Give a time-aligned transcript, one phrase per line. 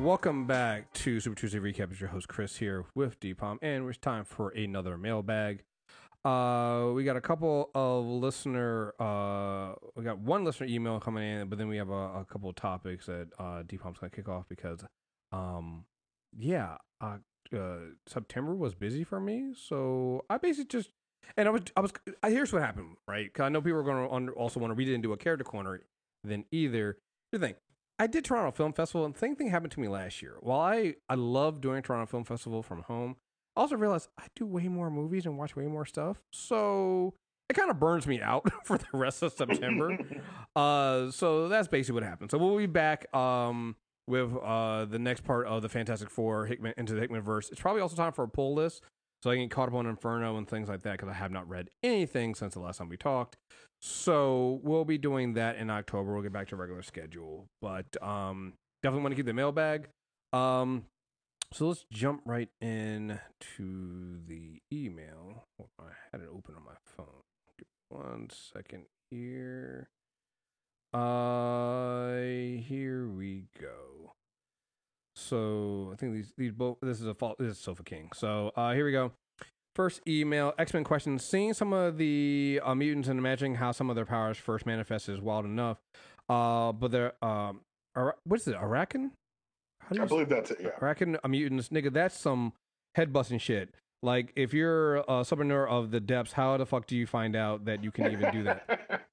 [0.00, 1.90] Welcome back to Super Tuesday Recap.
[1.90, 5.62] It's your host Chris here with Dpom, and it's time for another mailbag.
[6.24, 8.94] Uh, we got a couple of listener.
[8.98, 12.48] Uh, we got one listener email coming in, but then we have a, a couple
[12.48, 14.82] of topics that uh, Dpom's gonna kick off because,
[15.32, 15.84] um,
[16.34, 17.18] yeah, uh,
[17.54, 20.92] uh, September was busy for me, so I basically just
[21.36, 21.92] and I was I was
[22.22, 23.32] I, here's what happened, right?
[23.34, 25.82] Cause I know people are to also want to read it into a character corner.
[26.24, 26.96] Then either
[27.30, 27.54] here's the thing.
[28.00, 30.36] I did Toronto Film Festival, and the same thing happened to me last year.
[30.40, 33.16] While I I love doing Toronto Film Festival from home,
[33.54, 36.22] I also realized I do way more movies and watch way more stuff.
[36.32, 37.12] So
[37.50, 39.98] it kind of burns me out for the rest of September.
[40.56, 42.30] uh, so that's basically what happened.
[42.30, 46.72] So we'll be back um, with uh, the next part of the Fantastic Four Hickman
[46.78, 47.50] into the Hickman verse.
[47.50, 48.82] It's probably also time for a pull list.
[49.22, 51.48] So I get caught up on Inferno and things like that because I have not
[51.48, 53.36] read anything since the last time we talked.
[53.80, 56.12] So we'll be doing that in October.
[56.12, 59.88] We'll get back to regular schedule, but um, definitely want to keep the mailbag.
[60.32, 60.84] Um,
[61.52, 63.18] so let's jump right in
[63.56, 65.44] to the email.
[65.78, 67.22] I had it open on my phone.
[67.58, 69.88] Give one second here.
[70.94, 72.10] Uh,
[72.62, 74.12] here we go.
[75.16, 76.78] So I think these these both.
[76.80, 77.38] This is a fault.
[77.38, 78.10] This is Sofa King.
[78.14, 79.12] So uh, here we go.
[79.80, 81.18] First email, X Men question.
[81.18, 85.08] Seeing some of the uh, mutants and imagining how some of their powers first manifest
[85.08, 85.78] is wild enough.
[86.28, 87.62] Uh, but they're um,
[87.96, 88.56] Ara- what is it?
[88.56, 89.12] Arakan?
[89.90, 90.58] I believe that's it.
[90.60, 90.68] Yeah.
[90.82, 91.90] Arakan uh, mutants, nigga.
[91.90, 92.52] That's some
[92.94, 93.74] head busting shit.
[94.02, 97.64] Like if you're a summoner of the depths, how the fuck do you find out
[97.64, 99.06] that you can even do that?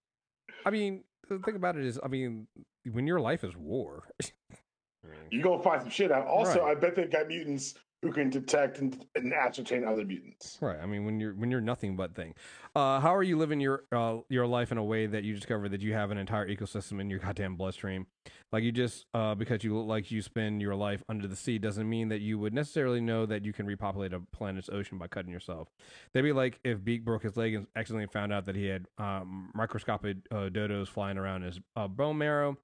[0.66, 2.46] I mean, the thing about it is, I mean,
[2.92, 4.02] when your life is war.
[4.22, 4.26] I
[5.08, 6.26] mean, you go find some shit out.
[6.26, 6.76] Also, Right.
[6.76, 10.56] I bet they've got mutants who can detect and, and ascertain other mutants.
[10.60, 10.78] Right.
[10.80, 12.34] I mean, when you're when you're nothing but thing.
[12.74, 15.68] Uh, how are you living your uh, your life in a way that you discover
[15.68, 18.06] that you have an entire ecosystem in your goddamn bloodstream?
[18.52, 21.58] Like you just uh, because you look like you spend your life under the sea
[21.58, 25.06] doesn't mean that you would necessarily know that you can repopulate a planet's ocean by
[25.06, 25.68] cutting yourself.
[26.12, 28.86] That'd be like if Beak broke his leg and accidentally found out that he had
[28.96, 32.56] um, microscopic uh, dodos flying around his uh, bone marrow.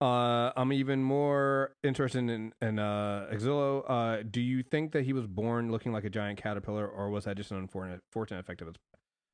[0.00, 3.84] Uh, I'm even more interested in in uh, Exilo.
[3.88, 7.24] Uh, do you think that he was born looking like a giant caterpillar, or was
[7.24, 8.76] that just an unfortunate fortunate effect of his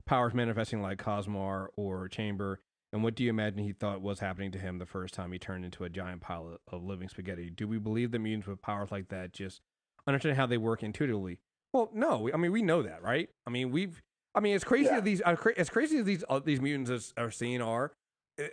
[0.06, 2.60] powers manifesting like Cosmar or Chamber?
[2.92, 5.38] And what do you imagine he thought was happening to him the first time he
[5.38, 7.48] turned into a giant pile of, living spaghetti?
[7.48, 9.60] Do we believe that mutants with powers like that just
[10.08, 11.38] understand how they work intuitively?
[11.72, 12.28] Well, no.
[12.34, 13.28] I mean, we know that, right?
[13.46, 14.02] I mean, we've.
[14.34, 14.98] I mean, as crazy Yeah.
[14.98, 17.92] as these, as crazy as these uh, these mutants as, are seen are,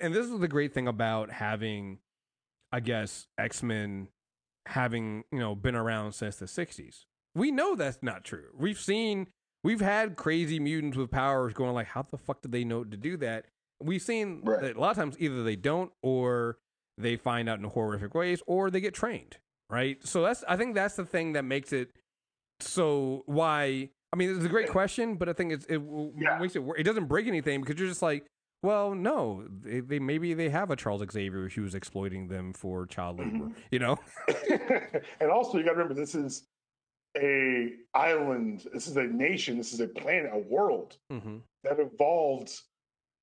[0.01, 1.99] and this is the great thing about having,
[2.71, 4.07] I guess, X Men
[4.67, 7.05] having you know been around since the '60s.
[7.35, 8.47] We know that's not true.
[8.57, 9.27] We've seen,
[9.63, 12.97] we've had crazy mutants with powers going like, how the fuck did they know to
[12.97, 13.45] do that?
[13.79, 14.61] We've seen Right.
[14.61, 16.57] that a lot of times either they don't or
[16.97, 19.37] they find out in horrific ways or they get trained.
[19.69, 20.03] Right.
[20.05, 21.91] So that's I think that's the thing that makes it
[22.59, 25.79] so why I mean it's a great question, but I think it's it
[26.17, 26.39] Yeah.
[26.39, 28.25] makes it it doesn't break anything because you're just like,
[28.63, 33.19] well, no, they, they maybe they have a Charles Xavier who's exploiting them for child
[33.19, 33.55] labor, Mhm.
[33.71, 33.97] you know?
[35.19, 36.47] and also, you got to remember this is
[37.17, 38.67] a island.
[38.73, 39.57] This is a nation.
[39.57, 42.61] This is a planet, a world hmm that evolved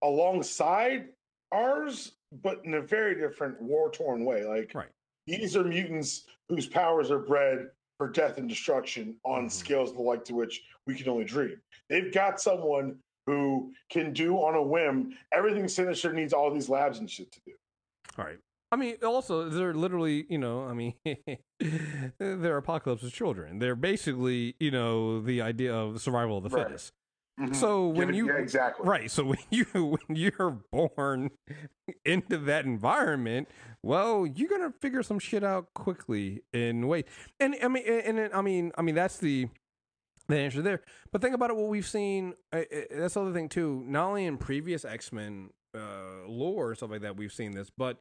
[0.02, 1.08] alongside
[1.52, 2.12] ours,
[2.42, 4.44] but in a very different war torn way.
[4.44, 4.90] Like Right.
[5.26, 9.50] these are mutants whose powers are bred for death and destruction on Mhm.
[9.50, 11.62] scales the like to which we can only dream.
[11.88, 16.98] They've got someone who can do on a whim everything Sinister needs all these labs
[16.98, 17.52] and shit to do.
[18.18, 18.38] All right.
[18.72, 20.94] I mean, also, they're literally, you know, I mean,
[22.18, 23.60] they're apocalypse's children.
[23.60, 26.66] They're basically, you know, the idea of the survival of the Right.
[26.66, 26.92] fittest.
[27.40, 27.52] Mm-hmm.
[27.54, 29.10] So when Given- you yeah, exactly Right.
[29.10, 31.30] So when you when you're born
[32.04, 33.48] into that environment,
[33.82, 37.06] well, you're gonna figure some shit out quickly in wait.
[37.40, 39.48] And I mean, and, and I mean, I mean, that's the
[40.28, 40.80] the answer there.
[41.12, 41.56] But think about it.
[41.56, 42.34] What we've seen.
[42.52, 43.84] Uh, uh, that's the other thing too.
[43.86, 47.70] Not only in previous X Men uh, lore and stuff like that, we've seen this,
[47.76, 47.98] but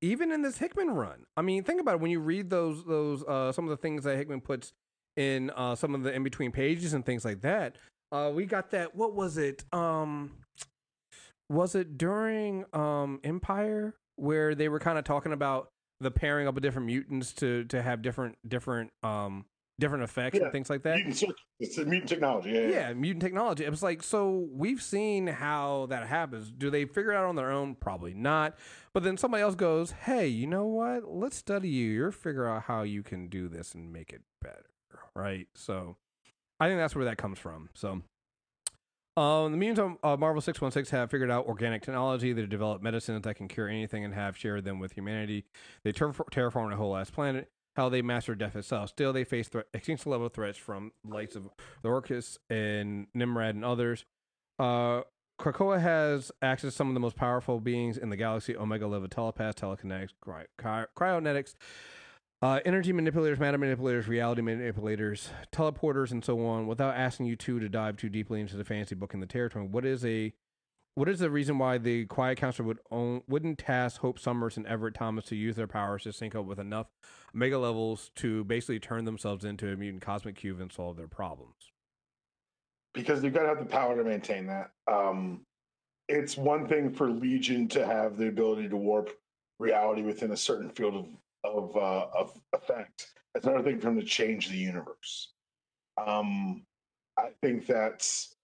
[0.00, 1.24] even in this Hickman run.
[1.36, 2.00] I mean, think about it.
[2.00, 4.72] When you read those those uh, some of the things that Hickman puts
[5.16, 7.76] in uh, some of the in between pages and things like that.
[8.10, 8.94] Uh, we got that.
[8.94, 9.64] What was it?
[9.72, 10.32] Um,
[11.50, 15.68] was it during um Empire where they were kind of talking about
[16.00, 19.44] the pairing up of different mutants to to have different different um
[19.78, 20.44] different effects Yeah.
[20.44, 20.96] and things like that?
[20.96, 22.50] mutant, it's a mutant technology.
[22.50, 22.92] Yeah, yeah.
[22.92, 23.64] mutant technology.
[23.64, 26.50] It was like, so we've seen how that happens.
[26.50, 27.74] Do they figure it out on their own?
[27.76, 28.56] Probably not.
[28.92, 31.08] But then somebody else goes, hey, you know what?
[31.10, 31.90] Let's study you.
[31.90, 34.64] You're figure out how you can do this and make it better.
[35.14, 35.46] Right.
[35.54, 35.96] So
[36.60, 37.68] I think that's where that comes from.
[37.74, 38.02] So,
[39.16, 42.32] Um, the mutants of uh, Marvel 616 have figured out organic technology.
[42.32, 45.44] They develop medicines that can cure anything and have shared them with humanity.
[45.82, 47.50] They ter- terraform a whole ass planet.
[47.78, 48.88] How they master death itself.
[48.88, 51.44] Still, they face thre- extinction level threats from lights of
[51.82, 54.04] the Orchis and Nimrod and others.
[54.58, 55.02] Uh,
[55.40, 59.06] Krakoa has access to some of the most powerful beings in the galaxy Omega level
[59.06, 61.54] telepaths, telekinetics, cry- cry- cryonetics,
[62.42, 66.66] uh, energy manipulators, matter manipulators, reality manipulators, teleporters, and so on.
[66.66, 69.64] Without asking you two to dive too deeply into the fantasy book in the territory,
[69.64, 70.32] what is a
[70.98, 74.66] what is the reason why the Quiet Council would own, wouldn't task Hope Summers and
[74.66, 76.88] Everett Thomas to use their powers to sync up with enough
[77.32, 81.70] mega levels to basically turn themselves into a mutant cosmic cube and solve their problems?
[82.98, 84.70] because you've got to have the power to maintain that.
[84.90, 85.42] Um,
[86.08, 89.10] it's one thing for Legion to have the ability to warp
[89.58, 91.06] reality within a certain field of
[91.44, 93.12] of, uh, of effect.
[93.34, 95.32] It's another thing for them to change the universe.
[96.04, 96.64] Um,
[97.16, 98.34] I think that's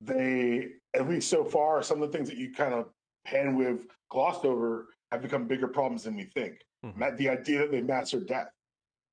[0.00, 2.88] they at least so far some of the things that you kind of
[3.24, 6.58] hand with glossed over have become bigger problems than we think.
[6.84, 7.16] Mhm.
[7.16, 8.50] The idea that they've mastered death,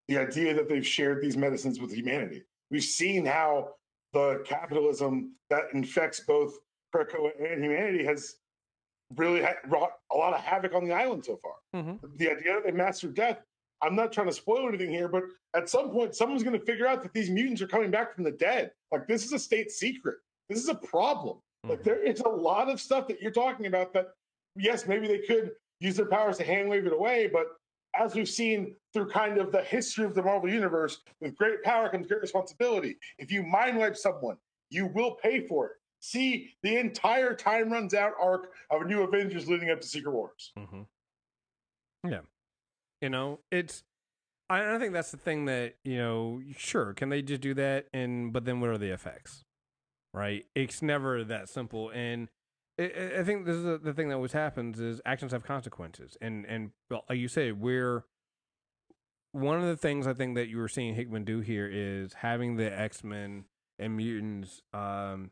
[0.07, 2.43] the idea that they've shared these medicines with humanity.
[2.71, 3.75] We've seen how
[4.13, 6.57] the capitalism that infects both
[6.93, 8.35] Krakoa and humanity has
[9.15, 11.55] really ha- wrought a lot of havoc on the island so far.
[11.75, 12.07] Mm-hmm.
[12.17, 13.39] The idea that they mastered death,
[13.81, 15.23] I'm not trying to spoil anything here, but
[15.55, 18.23] at some point, someone's going to figure out that these mutants are coming back from
[18.23, 18.71] the dead.
[18.91, 20.17] Like, this is a state secret.
[20.49, 21.39] This is a problem.
[21.67, 24.09] Like, there is a lot of stuff that you're talking about that,
[24.55, 27.47] yes, maybe they could use their powers to hand wave it away, but
[27.97, 31.89] as we've seen through kind of the history of the Marvel Universe, with great power
[31.89, 32.97] comes great responsibility.
[33.17, 34.37] If you mind wipe someone,
[34.69, 35.71] you will pay for it.
[36.01, 40.13] See the entire time runs out arc of a New Avengers leading up to Secret
[40.13, 40.51] Wars.
[40.57, 42.09] Mm-hmm.
[42.09, 42.21] Yeah,
[43.01, 43.83] you know, it's.
[44.49, 46.41] I, I think that's the thing that you know.
[46.55, 47.87] Sure, can they just do that?
[47.91, 49.43] And but then what are the effects?
[50.13, 50.45] Right?
[50.55, 51.91] It's never that simple.
[51.91, 52.29] And
[52.79, 56.17] I- think this is the, the thing that always happens is actions have consequences.
[56.21, 58.05] And and like you say, we're
[59.31, 62.55] one of the things I think that you were seeing Hickman do here is having
[62.55, 63.45] the X Men
[63.77, 65.31] and mutants um,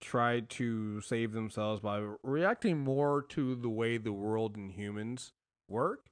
[0.00, 5.32] try to save themselves by reacting more to the way the world and humans
[5.68, 6.06] work.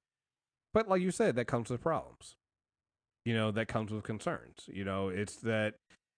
[0.72, 2.36] But like you said, that comes with problems.
[3.24, 4.68] You know, that comes with concerns.
[4.68, 5.74] You know, it's that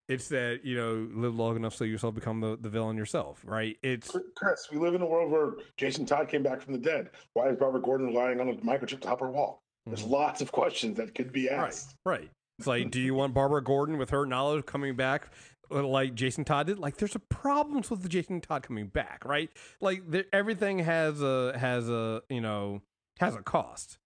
[0.09, 3.77] it's that, you know, live long enough so yourself become the, the villain yourself, right?
[3.83, 7.11] It's Chris, we live in a world where Jason Todd came back from the dead.
[7.33, 9.61] Why is Barbara Gordon relying on a microchip to help her walk?
[9.87, 10.11] There's Mhm.
[10.11, 11.95] lots of questions that could be asked.
[12.05, 12.31] right.
[12.59, 15.29] It's like, do you want Barbara Gordon with her knowledge coming back
[15.71, 16.79] uh, like Jason Todd did?
[16.79, 19.51] Like, there's a problems with the Jason Todd coming back, right?
[19.81, 22.83] Like, there, everything has a has a you know
[23.21, 23.97] has a cost,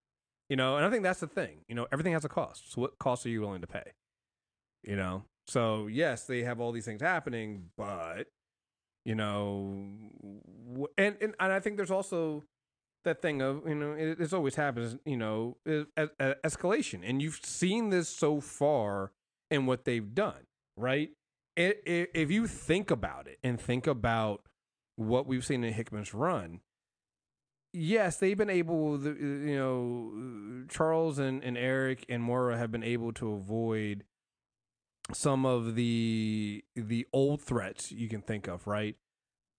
[0.49, 1.59] you know, and I think that's the thing.
[1.69, 2.73] You know, everything has a cost.
[2.73, 3.93] So, what cost are you willing to pay?
[4.85, 8.29] You know, so yes, they have all these things happening, but
[9.05, 9.75] you know,
[10.97, 12.45] and and, and I think there's also
[13.05, 17.23] that thing of you know it, it's always happens you know es- es- escalation and
[17.23, 19.13] you've seen this so far
[19.51, 20.47] in what they've done
[20.77, 21.11] right?
[21.57, 24.43] If you think about it and think about
[24.95, 26.61] what we've seen in hickman's run
[27.73, 33.13] yes they've been able you know charles and, and Erik and Moira have been able
[33.15, 34.05] to avoid
[35.13, 38.97] some of the the old threats you can think of right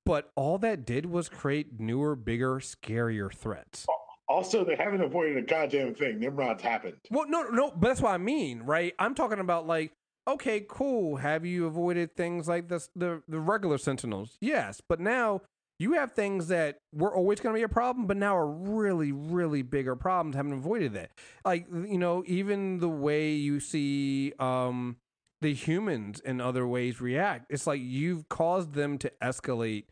[0.09, 3.85] but all that did was create newer, bigger, scarier threats.
[4.27, 6.19] Also, they haven't avoided a goddamn thing.
[6.19, 6.95] Nimrod's happened.
[7.11, 8.95] Well, no, no, but that's what I mean, right?
[8.97, 9.91] I'm talking about like,
[10.27, 11.17] okay, cool.
[11.17, 14.37] Have you avoided things like this, the the regular Sentinels?
[14.41, 15.41] Yes, but now
[15.77, 19.11] you have things that were always going to be a problem, but now are really,
[19.11, 20.35] really bigger problems.
[20.35, 21.11] Haven't avoided that,
[21.45, 24.97] like you know, even the way you see um
[25.41, 27.45] the humans in other ways react.
[27.49, 29.85] It's like you've caused them to escalate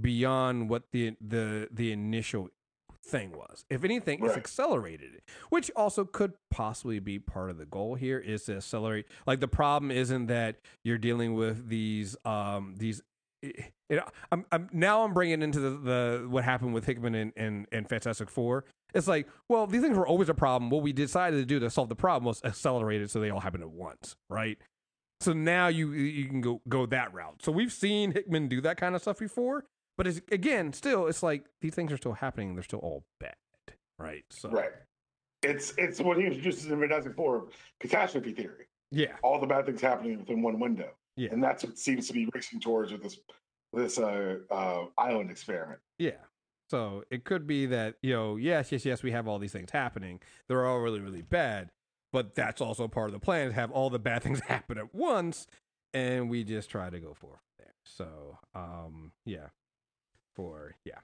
[0.00, 2.48] beyond what the the the initial
[3.04, 3.64] thing was.
[3.70, 8.18] If anything, it's accelerated it, which also could possibly be part of the goal here
[8.18, 9.06] is to accelerate.
[9.26, 13.02] Like the problem isn't that you're dealing with these um these.
[13.42, 17.32] You know, I'm, I'm now I'm bringing into the, the what happened with Hickman and,
[17.36, 18.64] and and Fantastic Four.
[18.94, 20.68] It's like, well, these things were always a problem.
[20.68, 23.40] What we decided to do to solve the problem was accelerate it so they all
[23.40, 24.58] happen at once, right?
[25.20, 27.42] So now you you can go go that route.
[27.42, 29.64] So we've seen Hickman do that kind of stuff before,
[29.98, 32.54] but it's, again, still, it's like these things are still happening.
[32.54, 33.34] They're still all bad,
[33.98, 34.24] right?
[34.30, 34.70] So Right.
[35.42, 37.48] It's it's what he introduces in Fantastic Four
[37.80, 38.66] catastrophe theory.
[38.90, 40.90] yeah, All the bad things happening within one window.
[41.16, 41.30] Yeah.
[41.32, 43.18] And that's what seems to be racing towards with this
[43.72, 45.80] this uh, uh, island experiment.
[45.98, 46.12] yeah.
[46.70, 49.70] So it could be that you know, yes, yes, yes, we have all these things
[49.72, 50.20] happening.
[50.48, 51.70] They're all really, really bad,
[52.12, 54.94] but that's also part of the plan is have all the bad things happen at
[54.94, 55.46] once.
[55.92, 57.74] and we just try to go for there.
[57.84, 59.48] So, um, yeah,
[60.36, 60.98] for yeah.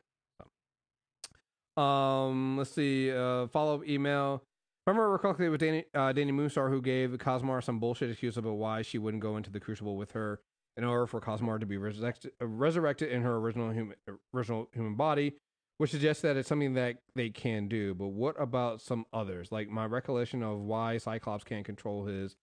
[1.77, 3.13] Um, let's see.
[3.13, 4.43] Uh, follow up email.
[4.87, 8.83] Remember correctly with Dani, uh, Dani Moonstar, who gave Cosmar some bullshit excuse about why
[8.83, 10.41] she wouldn't go into the Crucible with her
[10.77, 13.97] in order for Cosmar to be resurrected, resurrected in her original human
[14.33, 15.35] original human body,
[15.79, 17.95] which suggests that it's something that they can do.
[17.95, 19.53] But what about some others?
[19.53, 22.37] Like my recollection of why Cyclops can't control his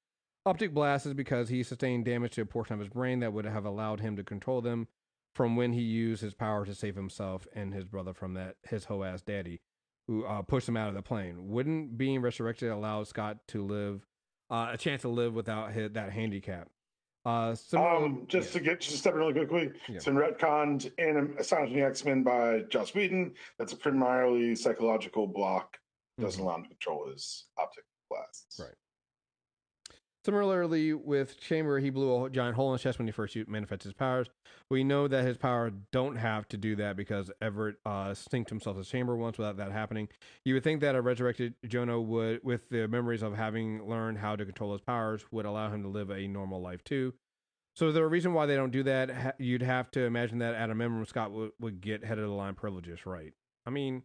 [0.45, 3.45] optic blast is because he sustained damage to a portion of his brain that would
[3.45, 4.87] have allowed him to control them
[5.33, 8.85] from when he used his power to save himself and his brother from that his
[8.85, 9.61] hoe ass daddy
[10.07, 11.47] who uh, pushed him out of the plane.
[11.47, 14.05] Wouldn't being resurrected allow Scott to live
[14.49, 16.69] uh, a chance to live without his, that handicap?
[17.25, 18.59] Uh, um, just yeah.
[18.59, 19.95] to get just step in really quickly, yeah.
[19.95, 23.33] it's been retconned in Astonishing X Men by Joss Whedon.
[23.57, 25.77] That's a primarily psychological block.
[26.19, 26.47] Doesn't mm-hmm.
[26.47, 28.59] allow him to control his optic blasts.
[28.59, 28.75] Right.
[30.25, 33.89] Similarly, with Chamber, he blew a giant hole in his chest when he first manifested
[33.89, 34.29] his powers.
[34.69, 38.77] We know that his power don't have to do that because Everett uh, synced himself
[38.77, 40.07] as Chamber once without that happening.
[40.45, 44.37] You would think that a resurrected Jono would, with the memories of having learned how
[44.37, 47.13] to control his powers, would allow him to live a normal life too.
[47.75, 49.35] So the reason why they don't do that?
[49.39, 52.33] You'd have to imagine that at a minimum, Scott would, would get head of the
[52.33, 53.33] line privileges, right?
[53.65, 54.03] I mean,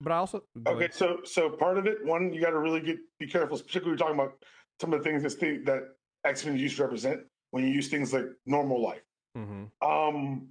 [0.00, 0.88] but I also okay.
[0.92, 3.96] So so part of it, one, you got to really get be careful, particularly we're
[3.98, 4.42] talking about
[4.80, 5.88] some of the things that, that
[6.24, 7.20] X Men used to represent
[7.50, 9.02] when you use things like normal life.
[9.36, 9.88] Mm-hmm.
[9.88, 10.48] Um,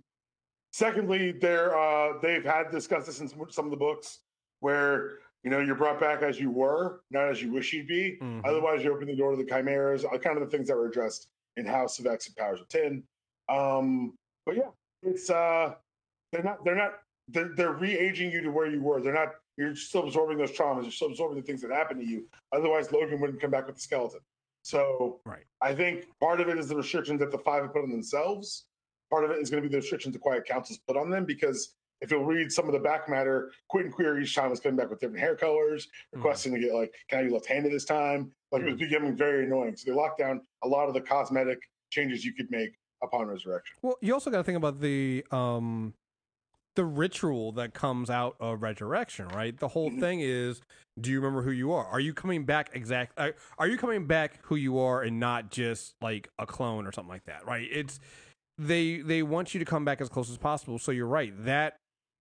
[0.71, 4.19] secondly, they're uh, they've had discussed this in some of the books
[4.59, 8.17] where you know you're brought back as you were, not as you wish you'd be.
[8.21, 8.41] Mm-hmm.
[8.45, 10.88] Otherwise, you open the door to the chimeras, uh, kind of the things that were
[10.88, 13.03] addressed in House of X and Powers of Ten.
[13.50, 14.13] Um,
[14.45, 14.69] but yeah,
[15.01, 15.74] it's uh,
[16.31, 16.93] they're not they're not
[17.29, 19.01] they're, they're re-aging you to where you were.
[19.01, 20.83] They're not you're still absorbing those traumas.
[20.83, 22.25] You're still absorbing the things that happened to you.
[22.53, 24.21] Otherwise, Logan wouldn't come back with the skeleton.
[24.61, 25.43] So right.
[25.61, 28.65] I think part of it is the restrictions that the five have put on themselves.
[29.11, 31.25] Part of it is going to be the restrictions the Quiet Council's put on them
[31.25, 34.77] because if you'll read some of the back matter, Quentin Quire each time was coming
[34.77, 36.19] back with different hair colors, mm-hmm.
[36.19, 36.61] requesting mm-hmm.
[36.61, 38.31] to get like, can I be left-handed this time?
[38.51, 38.69] Like mm-hmm.
[38.69, 38.89] it was mm-hmm.
[38.89, 39.75] becoming very annoying.
[39.75, 43.75] So they locked down a lot of the cosmetic changes you could make upon resurrection.
[43.81, 45.93] Well, you also got to think about the um
[46.79, 49.59] the ritual that comes out of resurrection, right?
[49.59, 50.00] The whole mm-hmm.
[50.00, 50.62] thing is,
[50.98, 51.86] do you remember who you are?
[51.86, 53.19] Are you coming back exact?
[53.19, 56.93] Uh, are you coming back who you are and not just like a clone or
[56.93, 57.67] something like that, right?
[57.69, 58.00] It's
[58.57, 60.79] they they want you to come back as close as possible.
[60.79, 61.33] So you're right.
[61.43, 61.75] That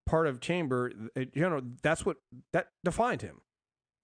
[0.05, 2.17] part of Chamber, it, you know, that's what
[2.51, 3.39] that defined him,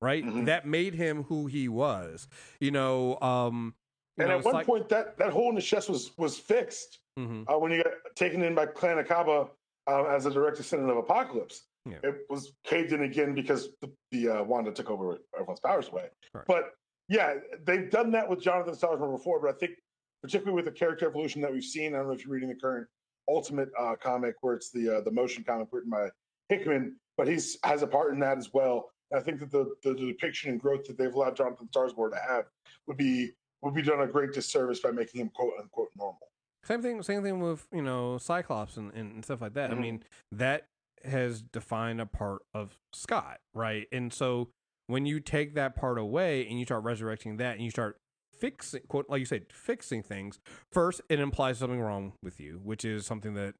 [0.01, 0.23] right?
[0.23, 0.45] Mm-hmm.
[0.45, 2.29] That made him who he was.
[2.61, 3.73] You know, um,
[4.15, 6.37] you and know, at one like, point, that that hole in the chest was was
[6.37, 7.43] fixed mm-hmm.
[7.49, 9.49] uh, when you got taken in by Clan Akkaba
[9.87, 11.67] uh, as a direct descendant of Apocalypse.
[11.85, 11.97] Yeah.
[12.03, 16.05] It was caved in again because the, the uh, Wanda took over everyone's powers away.
[16.33, 16.43] Right.
[16.47, 16.71] But
[17.07, 19.39] yeah, they've done that with Jonothon Starsmore before.
[19.39, 19.73] But I think,
[20.23, 22.55] particularly with the character evolution that we've seen, I don't know if you're reading the
[22.55, 22.87] current
[23.27, 26.09] Ultimate uh, comic where it's the uh, the motion comic written by
[26.49, 28.91] Hickman, but he's has a part in that as well.
[29.09, 32.11] And I think that the, the, the depiction and growth that they've allowed Jonothon Starsmore
[32.11, 32.45] to have
[32.87, 33.31] would be
[33.63, 36.27] would be done a great disservice by making him quote unquote normal.
[36.65, 37.01] Same thing.
[37.03, 39.69] Same thing with you know Cyclops and, and stuff like that.
[39.69, 39.79] Mm-hmm.
[39.79, 40.67] I mean that
[41.03, 43.87] has defined a part of Scott, right?
[43.91, 44.49] And so
[44.87, 47.97] when you take that part away and you start resurrecting that and you start
[48.39, 50.39] fixing quote like you said fixing things
[50.71, 53.55] first it implies something wrong with you which is something that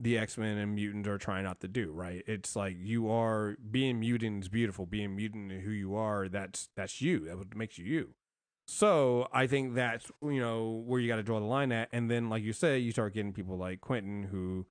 [0.00, 3.98] the x-men and mutants are trying not to do right it's like you are being
[3.98, 7.78] mutant is beautiful being mutant and who you are that's that's you that what makes
[7.78, 8.14] you you
[8.68, 12.10] so I think that's you know where you got to draw the line at, and
[12.10, 14.66] then like you say, you start getting people like Quentin who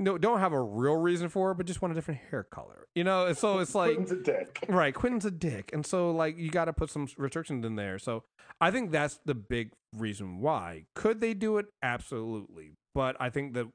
[0.00, 2.88] no don't have a real reason for it, but just want a different hair color.
[2.96, 4.92] You know, so it's like Quentin's a dick, right?
[4.92, 8.00] Quentin's a dick, and so like you got to put some restrictions in there.
[8.00, 8.24] So
[8.60, 10.86] I think that's the big reason why.
[10.96, 11.66] Could they do it?
[11.82, 13.66] Absolutely, but I think that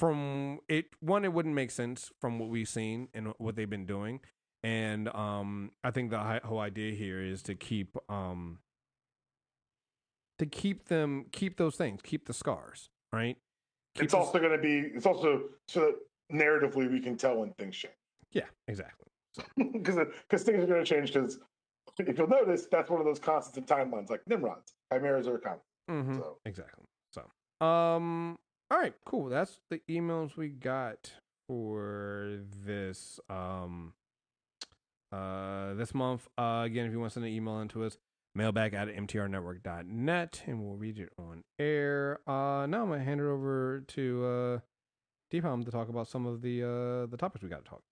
[0.00, 3.86] from it one, it wouldn't make sense from what we've seen and what they've been
[3.86, 4.18] doing,
[4.64, 8.58] and um, I think the whole idea here is to keep um
[10.42, 13.36] to keep them keep those things, keep the scars, right?
[13.94, 14.90] Keep it's also going to be.
[14.94, 15.96] It's also so that
[16.32, 17.94] narratively we can tell when things change.
[18.32, 19.08] Yeah, exactly.
[19.56, 20.06] Because so.
[20.28, 21.12] because things are going to change.
[21.12, 21.38] Because
[21.98, 25.60] if you'll notice, that's one of those constants in timelines, like Nimrods, chimeras are common.
[25.90, 26.16] Mm-hmm.
[26.16, 26.38] So.
[26.44, 26.84] Exactly.
[27.12, 28.38] So, um,
[28.70, 29.28] all right, cool.
[29.28, 31.12] That's the emails we got
[31.48, 33.92] for this um
[35.12, 36.28] uh this month.
[36.36, 37.98] Uh, again, if you want to send an email into us,
[38.34, 42.20] mailbag at mtrnetwork.net and we'll read it on air.
[42.26, 44.58] Uh, now I'm going to hand it over to uh,
[45.32, 47.82] Deepam to talk about some of the uh, the topics we got to talk.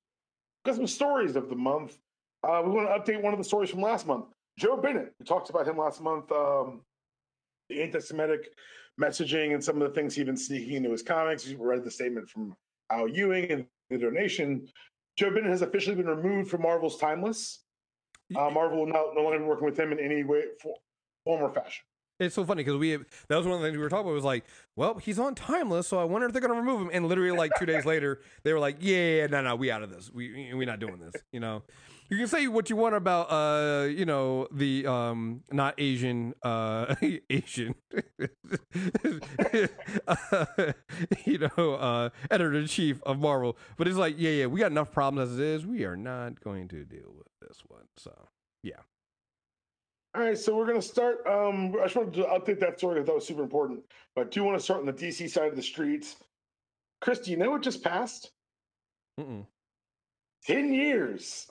[0.65, 1.99] Got some stories of the month.
[2.43, 4.27] Uh, we want to update one of the stories from last month.
[4.59, 6.31] Joe Bennett, we talked about him last month.
[6.33, 6.83] Um,
[7.69, 8.53] the anti-Semitic
[9.01, 11.47] messaging and some of the things he'd been sneaking into his comics.
[11.47, 12.55] We read the statement from
[12.91, 14.67] Al Ewing and the donation.
[15.17, 17.61] Joe Bennett has officially been removed from Marvel's Timeless.
[18.37, 20.77] Uh, Marvel will no, longer be working with him in any way, form,
[21.25, 21.85] or fashion.
[22.19, 24.15] It's so funny because we that was one of the things we were talking about
[24.15, 24.45] was like,
[24.77, 26.91] well, he's on timeless, so I wonder if they're going to remove him.
[26.93, 29.91] And literally, like two days later, they were like, yeah, no, no, we out of
[29.91, 30.11] this.
[30.13, 31.15] We we're not doing this.
[31.33, 31.63] You know,
[32.11, 36.97] you can say what you want about uh, you know, the um, not Asian, uh,
[37.31, 37.77] Asian,
[40.09, 40.45] uh,
[41.25, 44.73] you know, uh, editor in chief of Marvel, but it's like, yeah, yeah, we got
[44.73, 45.67] enough problems as it is.
[45.67, 47.85] We are not going to deal with this one.
[47.97, 48.13] So,
[48.65, 48.81] yeah.
[50.17, 51.25] All right, so we're going to start.
[51.29, 53.85] Um, I just wanted to update that story because that was super important.
[54.17, 56.17] But I do want to start on the DC side of the streets.
[57.01, 58.33] Chris, do you know what just passed?
[59.21, 59.47] Mm-mm.
[60.47, 61.47] 10 years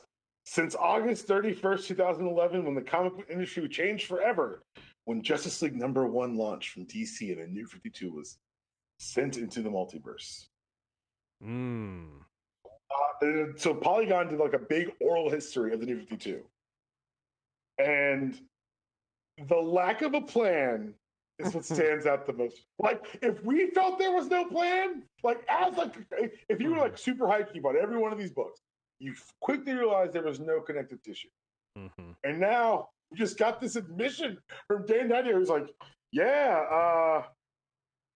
[0.50, 4.64] since August 31st, 2011, when the comic book industry changed forever,
[5.06, 8.40] when Justice League number one launched from DC and a new 52 was
[8.98, 10.48] sent into the multiverse.
[11.46, 12.08] Mm.
[12.66, 13.28] Uh,
[13.58, 16.42] so Polygon did like a big oral history of the new 52.
[17.78, 18.36] And
[19.48, 20.96] the lack of a plan
[21.38, 22.66] is what stands out the most.
[22.80, 25.94] Like, if we felt there was no plan, like as like
[26.50, 28.60] if you were like super hyped about every one of these books,
[29.00, 31.30] you quickly realize there was no connective tissue.
[31.78, 32.12] Mm-hmm.
[32.24, 34.38] And now we just got this admission
[34.68, 35.74] from Dan DiDio who's like,
[36.12, 37.24] yeah, uh,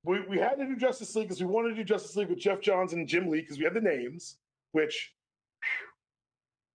[0.04, 2.40] we, we had to do Justice League because we wanted to do Justice League with
[2.40, 4.38] Geoff Johns and Jim Lee because we had the names,
[4.74, 5.14] which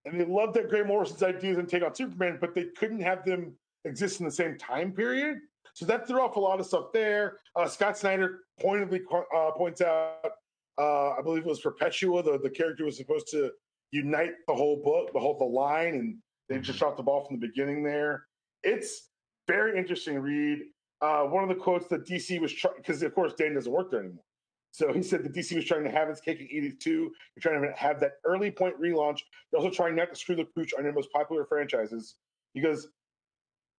[0.05, 3.23] and they loved that Grant Morrison's ideas and take on Superman, but they couldn't have
[3.25, 3.53] them
[3.85, 5.39] exist in the same time period.
[5.73, 7.37] So that threw off a lot of stuff there.
[7.55, 9.01] Uh, Scott Snyder pointedly
[9.35, 10.31] uh, points out,
[10.77, 13.51] uh, I believe it was Perpetua, the, the character was supposed to
[13.91, 16.17] unite the whole book, the whole the line, and
[16.47, 16.79] they just mm-hmm.
[16.79, 18.25] dropped the ball from the beginning there.
[18.63, 19.09] It's
[19.47, 20.59] very interesting read.
[21.01, 23.89] Uh, one of the quotes that DC was trying, because of course Dan doesn't work
[23.91, 24.23] there anymore.
[24.71, 27.11] So he said the DC was trying to have its cake and eat it too.
[27.35, 29.19] You're trying to have that early point relaunch.
[29.51, 32.15] You're also trying not to screw the pooch on your most popular franchises
[32.53, 32.87] because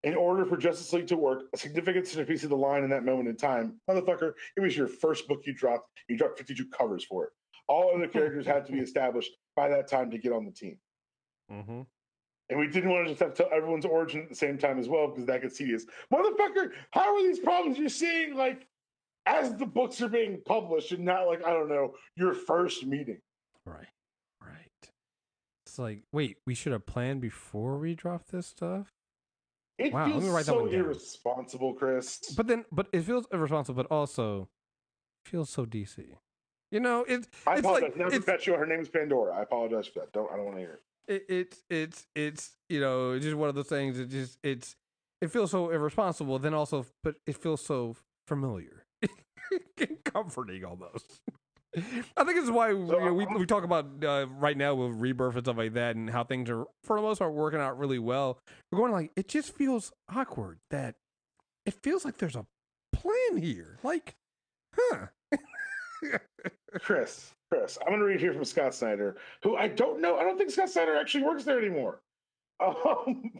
[0.02, 3.04] in order for Justice League to work, a significant piece of the line in that
[3.04, 5.88] moment in time, motherfucker, it was your first book you dropped.
[6.08, 7.30] You dropped 52 covers for it.
[7.68, 10.78] All other characters had to be established by that time to get on the team.
[11.50, 11.82] Mm-hmm.
[12.50, 14.78] And we didn't want to just have to tell everyone's origin at the same time
[14.78, 15.86] as well because that gets tedious.
[16.12, 18.66] Motherfucker, how are these problems you're seeing like
[19.26, 23.20] as the books are being published and not like, I don't know, your first meeting.
[23.64, 23.86] Right.
[24.42, 24.90] Right.
[25.64, 28.88] It's like, wait, we should have planned before we drop this stuff?
[29.78, 32.18] It wow, feels let me write so that irresponsible, Chris.
[32.36, 34.48] But then, but it feels irresponsible, but also
[35.24, 36.04] feels so DC.
[36.70, 37.82] You know, it, I it's apologize.
[37.82, 39.36] Like, Never it's, Her name is Pandora.
[39.36, 40.12] I apologize for that.
[40.12, 40.78] Don't I don't want to hear
[41.08, 41.14] it.
[41.14, 41.24] it.
[41.28, 43.98] It's it's it's you know just one of those things.
[43.98, 44.76] It just it's
[45.20, 46.38] it feels so irresponsible.
[46.38, 47.96] Then also, but it feels so
[48.28, 48.84] familiar.
[50.04, 51.20] comforting almost.
[52.16, 54.96] I think it's why so, you know, we we talk about uh, right now with
[54.96, 57.78] rebirth and stuff like that, and how things are for the most part working out
[57.78, 58.40] really well.
[58.72, 60.96] We're going like it just feels awkward that
[61.66, 62.46] it feels like there's a
[62.92, 63.78] plan here.
[63.84, 64.16] Like,
[64.74, 65.06] huh?
[66.78, 70.16] Chris, Chris, I'm going to read here from Scott Snyder, who I don't know.
[70.16, 72.00] I don't think Scott Snyder actually works there anymore.
[72.62, 73.32] Um,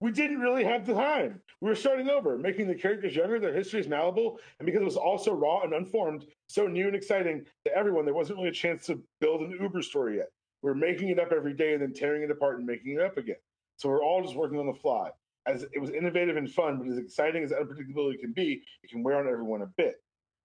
[0.00, 1.40] we didn't really have the time.
[1.60, 4.96] We were starting over, making the characters younger, their histories malleable, and because it was
[4.96, 8.86] also raw and unformed, so new and exciting to everyone, there wasn't really a chance
[8.86, 10.28] to build an Uber story yet.
[10.62, 13.00] We are making it up every day and then tearing it apart and making it
[13.00, 13.36] up again.
[13.76, 15.10] So we're all just working on the fly.
[15.46, 19.02] As it was innovative and fun, but as exciting as unpredictability can be, it can
[19.02, 19.96] wear on everyone a bit.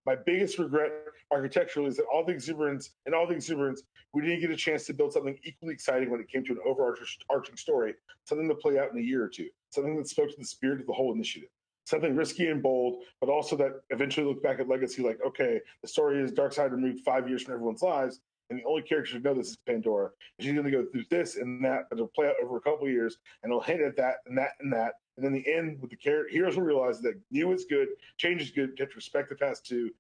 [0.06, 0.92] My biggest regret
[1.32, 3.84] architecturally is that all the exuberance and all the exuberance,
[4.14, 6.60] we didn't get a chance to build something equally exciting when it came to an
[6.66, 7.94] overarching story,
[8.26, 10.82] something to play out in a year or two, something that spoke to the spirit
[10.82, 11.50] of the whole initiative.
[11.86, 15.88] Something risky and bold, but also that eventually look back at legacy like, okay, the
[15.88, 19.34] story is Darkseid removed five years from everyone's lives, and the only character to know
[19.34, 20.06] this is Pandora.
[20.06, 22.62] And she's going to go through this and that, but it'll play out over a
[22.62, 24.94] couple years, and it'll hint at that and that and that.
[25.18, 28.42] And then the end with the character, heroes will realize that new is good, change
[28.42, 29.92] is good, you have to respect the past too.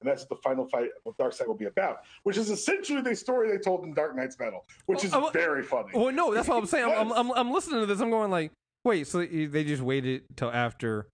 [0.00, 3.14] And that's what the final fight of Darkseid will be about, which is essentially the
[3.14, 5.90] story they told in Dark Nights Metal, which is uh, very funny.
[5.94, 6.92] Well, no, that's what I'm saying.
[6.92, 8.00] I'm, I'm, I'm, listening to this.
[8.00, 8.52] I'm going like,
[8.84, 11.08] wait, so they just waited till after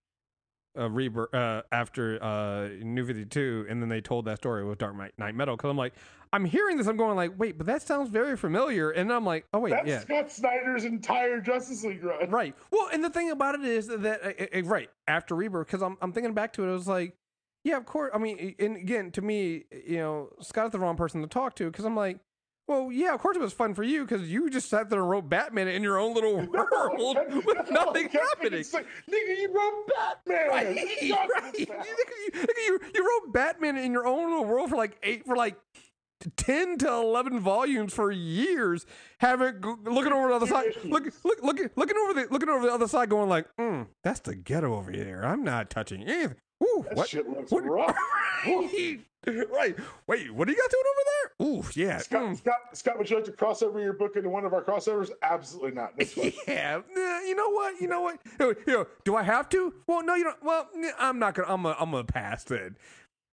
[0.79, 4.97] uh, Rebirth, uh, after uh, New 52, and then they told that story with Dark
[4.97, 5.57] Night Metal.
[5.57, 5.95] Because I'm like,
[6.33, 8.91] I'm hearing this, I'm going like, wait, but that sounds very familiar.
[8.91, 12.55] And I'm like, oh wait, that's yeah, Scott Snyder's entire Justice League run, right?
[12.71, 15.97] Well, and the thing about it is that, uh, uh, right after Rebirth, because I'm
[16.03, 17.17] I'm thinking back to it, it was like,
[17.63, 18.11] yeah, of course.
[18.13, 21.67] I mean, and again, to me, you know, Scott's the wrong person to talk to
[21.67, 22.19] because I'm like,
[22.67, 25.11] Well, yeah, of course it was fun for you because you just sat there and
[25.11, 28.65] wrote Batman in your own little world with nothing happening.
[28.73, 29.87] Like, nigga, you wrote
[30.27, 30.49] Batman.
[30.49, 30.77] Right,
[31.35, 31.55] right.
[31.59, 35.57] You, you, you, wrote Batman in your own little world for like eight, for like
[36.37, 38.87] ten to eleven volumes for years.
[39.19, 42.73] Having looking over the other side, look, look, look, looking over the looking over the
[42.73, 45.25] other side, going like, mm, "That's the ghetto over there.
[45.25, 47.09] I'm not touching anything." Ooh, That what?
[47.09, 47.97] shit looks what- rough.
[49.53, 49.77] right.
[50.07, 51.47] Wait, what are you got doing over there?
[51.47, 51.99] Ooh, yeah.
[51.99, 52.37] Scott, mm.
[52.39, 55.11] Scott, Scott, would you like to cross over your book into one of our crossovers?
[55.23, 55.93] Absolutely not.
[56.47, 56.81] Yeah,
[57.23, 57.81] you know what?
[57.81, 58.19] You know what?
[58.39, 59.75] You know, do I have to?
[59.87, 60.43] Well, no, you don't.
[60.43, 61.53] Well, I'm not gonna.
[61.53, 61.77] I'm gonna.
[61.79, 62.77] I'm gonna pass then.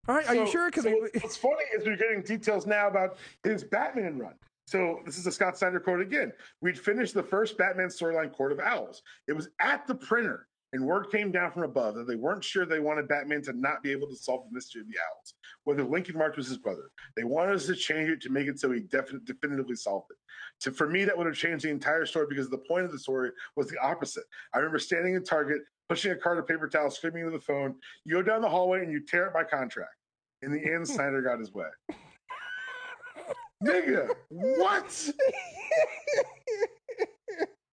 [0.08, 0.68] All right, are you sure?
[0.68, 4.34] Because so what's funny is we're getting details now about his Batman run.
[4.66, 6.32] So this is a Scott Snyder quote again.
[6.60, 9.02] We'd finished the first Batman storyline, Court of Owls.
[9.28, 12.64] It was at the printer, and word came down from above that they weren't sure
[12.64, 15.84] they wanted Batman to not be able to solve the mystery of the owls, whether
[15.84, 16.90] Lincoln March was his brother.
[17.16, 20.16] They wanted us to change it to make it so he definitely definitively solved it.
[20.58, 22.98] So for me, that would have changed the entire story because the point of the
[22.98, 24.24] story was the opposite.
[24.54, 27.74] I remember standing in Target, pushing a cart of paper towels, screaming into the phone.
[28.04, 29.94] You go down the hallway and you tear up my contract.
[30.42, 31.68] In the end, Snyder got his way.
[33.64, 35.10] Nigga, what?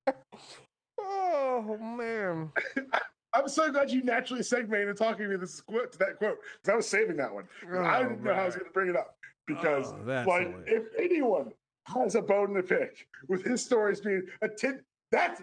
[1.00, 2.52] oh man.
[3.34, 6.74] I'm so glad you naturally segmented talking to me this quote to that quote because
[6.74, 7.46] I was saving that one.
[7.72, 9.16] I oh, didn't know how I was going to bring it up
[9.46, 10.64] because, Oh, like, hilarious.
[10.68, 11.52] if anyone
[11.86, 15.42] has a bone to pick with his stories being a tin, that's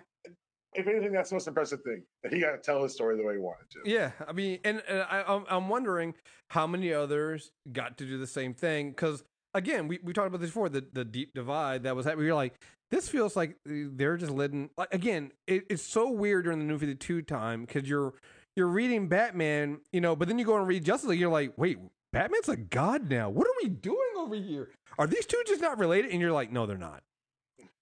[0.75, 3.25] if anything, that's the most impressive thing that he got to tell his story the
[3.25, 3.79] way he wanted to.
[3.85, 6.14] Yeah, I mean, and, and I, I'm, I'm wondering
[6.51, 10.40] how many others got to do the same thing because again, we, we talked about
[10.40, 12.25] this before the the deep divide that was happening.
[12.25, 12.55] We were like,
[12.90, 14.70] this feels like uh, they're just letting.
[14.77, 18.14] Like, again, it, it's so weird during the New Fifty Two time because you're
[18.57, 21.53] you're reading Batman, you know, but then you go and read Justice League, you're like,
[21.57, 21.79] wait,
[22.12, 23.29] Batman's a god now.
[23.29, 24.70] What are we doing over here?
[24.99, 26.11] Are these two just not related?
[26.11, 27.03] And you're like, no, they're not.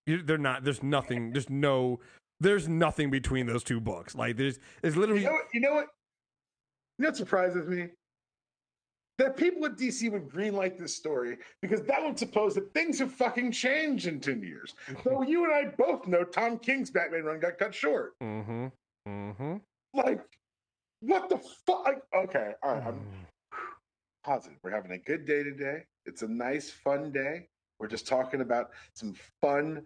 [0.07, 0.65] You, they're not.
[0.65, 1.33] There's nothing.
[1.33, 2.01] There's no.
[2.41, 4.15] There's nothing between those two books.
[4.15, 4.59] Like there's.
[4.83, 5.23] It's literally.
[5.23, 5.45] You know what?
[5.53, 5.87] You know what?
[6.99, 7.89] You know what surprises me?
[9.19, 13.13] That people at DC would greenlight this story because that would suppose that things have
[13.13, 14.75] fucking changed in 10 years.
[15.05, 18.15] Though you and I both know Tom King's Batman run got cut short.
[18.21, 18.67] Mm-hmm.
[19.09, 19.57] Mm-hmm.
[19.95, 20.25] Like,
[21.01, 21.85] what the fuck?
[21.85, 23.01] Like, okay, all right, I'm
[24.25, 24.59] positive.
[24.63, 25.85] We're having a good day today.
[26.07, 27.47] It's a nice, fun day.
[27.79, 29.83] We're just talking about some fun,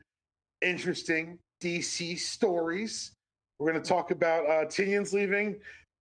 [0.62, 3.12] interesting DC stories.
[3.58, 5.56] We're going to talk about uh, Tynion's leaving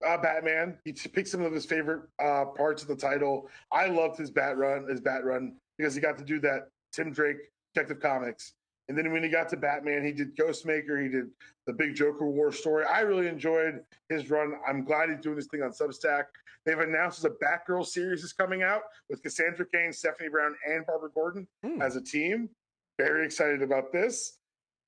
[0.05, 0.77] uh, Batman.
[0.86, 3.49] He picked some of his favorite uh, parts of the title.
[3.71, 7.12] I loved his Bat run, his Bat run, because he got to do that Tim
[7.12, 7.38] Drake
[7.73, 8.53] Detective Comics.
[8.89, 11.01] And then when he got to Batman, he did Ghostmaker.
[11.03, 11.27] He did
[11.65, 12.86] the big Joker War story.
[12.86, 14.53] I really enjoyed his run.
[14.65, 16.23] I'm glad he's doing this thing on Substack.
[16.65, 20.86] They've announced that a Batgirl series is coming out with Cassandra Cain, Stephanie Brown, and
[20.86, 21.81] Barbara Gordon Hmm.
[21.81, 22.49] as a team.
[22.97, 24.38] Very excited about this.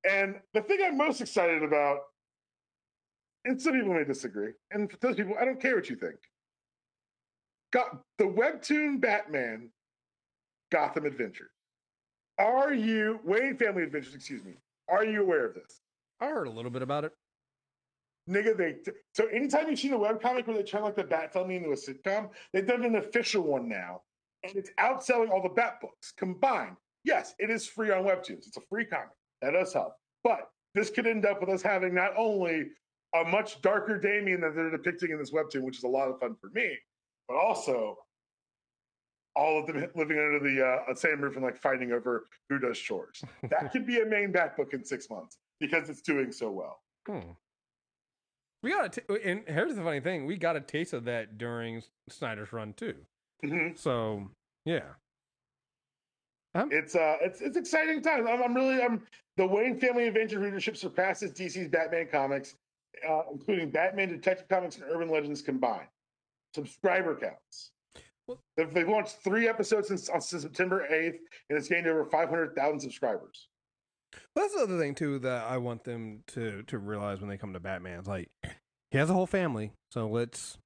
[0.10, 2.00] And the thing I'm most excited about,
[3.46, 6.18] and some people may disagree, and for those people, I don't care what you think.
[7.72, 9.70] Got the webtoon Batman
[10.72, 11.52] Gotham Adventures.
[12.38, 14.16] Are you Wayne Family Adventures?
[14.16, 14.54] Excuse me.
[14.88, 15.82] Are you aware of this?
[16.20, 17.12] I heard a little bit about it.
[18.30, 18.76] Nigga, they
[19.14, 21.76] so anytime you've seen a webcomic where they turn like the Bat Family into a
[21.76, 24.02] sitcom, they've done an official one now,
[24.44, 26.76] and it's outselling all the Bat books combined.
[27.04, 28.48] Yes, it is free on Webtoons.
[28.48, 29.10] It's a free comic.
[29.42, 29.96] That does help.
[30.24, 32.66] But this could end up with us having not only
[33.16, 36.20] a much darker Damian that they're depicting in this webtoon, which is a lot of
[36.20, 36.78] fun for me,
[37.28, 37.98] but also
[39.36, 42.78] all of them living under the uh, same roof and like fighting over who does
[42.78, 43.22] chores.
[43.50, 46.80] That could be a main back book in six months because it's doing so well.
[47.08, 47.32] Hmm.
[48.62, 51.82] We got t- and here's the funny thing: we got a taste of that during
[52.10, 52.96] Snyder's run too.
[53.44, 53.78] Mhm.
[53.78, 54.30] So
[54.66, 54.82] yeah,
[56.54, 58.28] It's uh, it's it's exciting times.
[58.30, 59.02] I'm, I'm really I'm
[59.38, 62.56] the Wayne Family Adventure readership surpasses DC's Batman comics,
[63.08, 65.88] uh, including Batman, Detective Comics, and Urban Legends combined.
[66.56, 67.72] Subscriber counts.
[68.28, 71.18] Well- They've, launched three episodes since, on September 8th,
[71.50, 73.48] and it's gained over 500,000 subscribers.
[74.36, 77.54] that's the other thing too that I want them to to realize when they come
[77.54, 78.00] to Batman.
[78.00, 78.30] It's like
[78.92, 80.58] he has a whole family, so let's.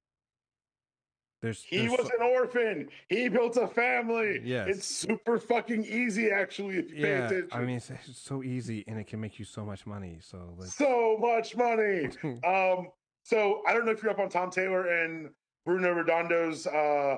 [1.43, 2.87] There's He there's was an orphan.
[3.09, 4.41] He built a family.
[4.45, 4.69] Yes.
[4.69, 7.25] It's super fucking easy, actually, if you pay yeah.
[7.25, 7.49] attention.
[7.51, 10.19] I mean, it's, it's so easy and it can make you so much money.
[10.21, 10.75] So let's.
[10.75, 12.09] so much money.
[12.45, 12.87] Um,
[13.23, 15.29] so I don't know if you're up on Tom Taylor and
[15.65, 17.17] Bruno Redondo's uh,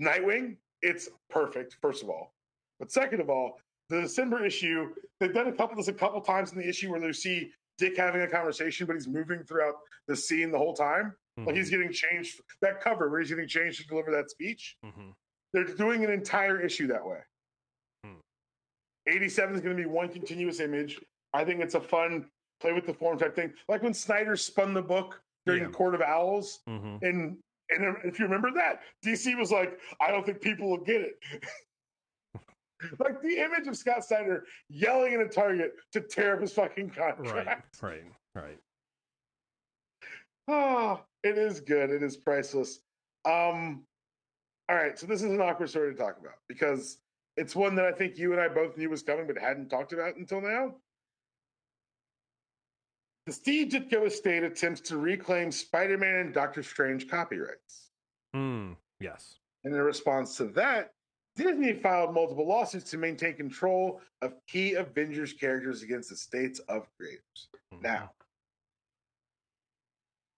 [0.00, 0.56] Nightwing.
[0.82, 2.32] It's perfect, first of all.
[2.78, 3.58] But second of all,
[3.88, 4.88] the December issue,
[5.20, 7.96] they've done a couple this a couple times in the issue where they see Dick
[7.96, 9.74] having a conversation, but he's moving throughout
[10.08, 11.14] the scene the whole time.
[11.38, 14.76] Like he's getting changed that cover where he's getting changed to deliver that speech.
[14.84, 15.12] Mhm.
[15.52, 17.18] They're doing an entire issue that way.
[18.04, 18.14] Hmm.
[19.06, 20.98] 87 is going to be one continuous image.
[21.34, 23.52] I think it's a fun play with the form type thing.
[23.68, 25.68] Like when Snyder spun the book during Yeah.
[25.70, 27.04] Court of Owls, Mm-hmm.
[27.04, 31.00] and and if you remember that, DC was like, I don't think people will get
[31.02, 31.14] it.
[33.00, 36.92] like the image of Scott Snyder yelling at a target to tear up his fucking
[36.96, 37.82] Right, contract.
[37.82, 38.58] right, right.
[40.48, 41.90] Oh, it is good.
[41.90, 42.80] It is priceless.
[43.24, 43.82] Um,
[44.68, 46.98] all right, so this is an awkward story to talk about because
[47.36, 49.92] it's one that I think you and I both knew was coming, but hadn't talked
[49.92, 50.74] about until now.
[53.26, 57.90] The Steve Ditko estate attempts to reclaim Spider-Man and Doctor Strange copyrights.
[58.34, 59.40] Mm, yes.
[59.64, 60.92] And in response to that,
[61.34, 66.86] Disney filed multiple lawsuits to maintain control of key Avengers characters against the states of
[66.96, 67.48] creators.
[67.74, 67.82] Mhm.
[67.82, 68.12] Now,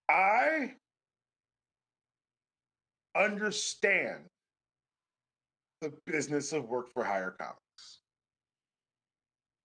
[0.08, 0.74] I
[3.14, 4.24] understand
[5.80, 8.00] the business of work for hire comics.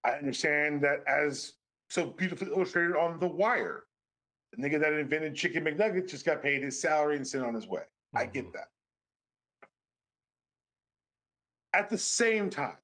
[0.04, 1.54] I understand that as
[1.90, 3.86] so beautifully illustrated on The Wire,
[4.52, 7.68] the nigga that invented Chicken McNuggets just got paid his salary and sent on his
[7.68, 7.84] way.
[8.14, 8.54] I get Mhm.
[8.54, 8.70] that.
[11.74, 12.78] At the same time,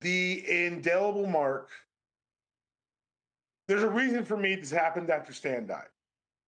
[0.00, 1.70] the indelible mark,
[3.68, 5.88] there's a reason for me this happened after Stan died.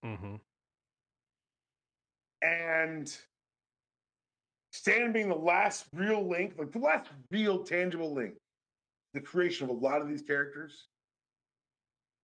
[0.05, 0.41] Mhm.
[2.43, 3.19] And
[4.73, 8.35] Stan being the last real link, like the last real tangible link,
[9.15, 10.89] the creation of a lot of these characters,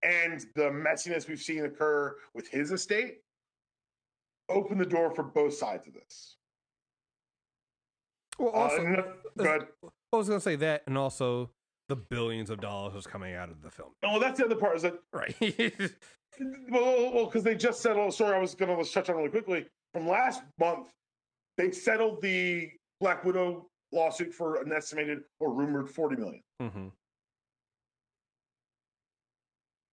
[0.03, 3.23] and the messiness we've seen occur with his estate,
[4.49, 6.37] open the door for both sides of this.
[8.39, 9.69] Well, also, uh, and- good.
[10.13, 11.51] I was going to say that, and also
[11.93, 13.91] the billions of dollars was coming out of the film.
[14.03, 14.77] Oh, that's the other part.
[14.77, 15.35] Is that Right.
[16.71, 18.09] well, well, because they just settled.
[18.09, 20.89] a story I was going to touch on really quickly from last month.
[21.59, 26.43] They settled the Black Widow lawsuit for an estimated or rumored forty million.
[26.61, 26.89] hmm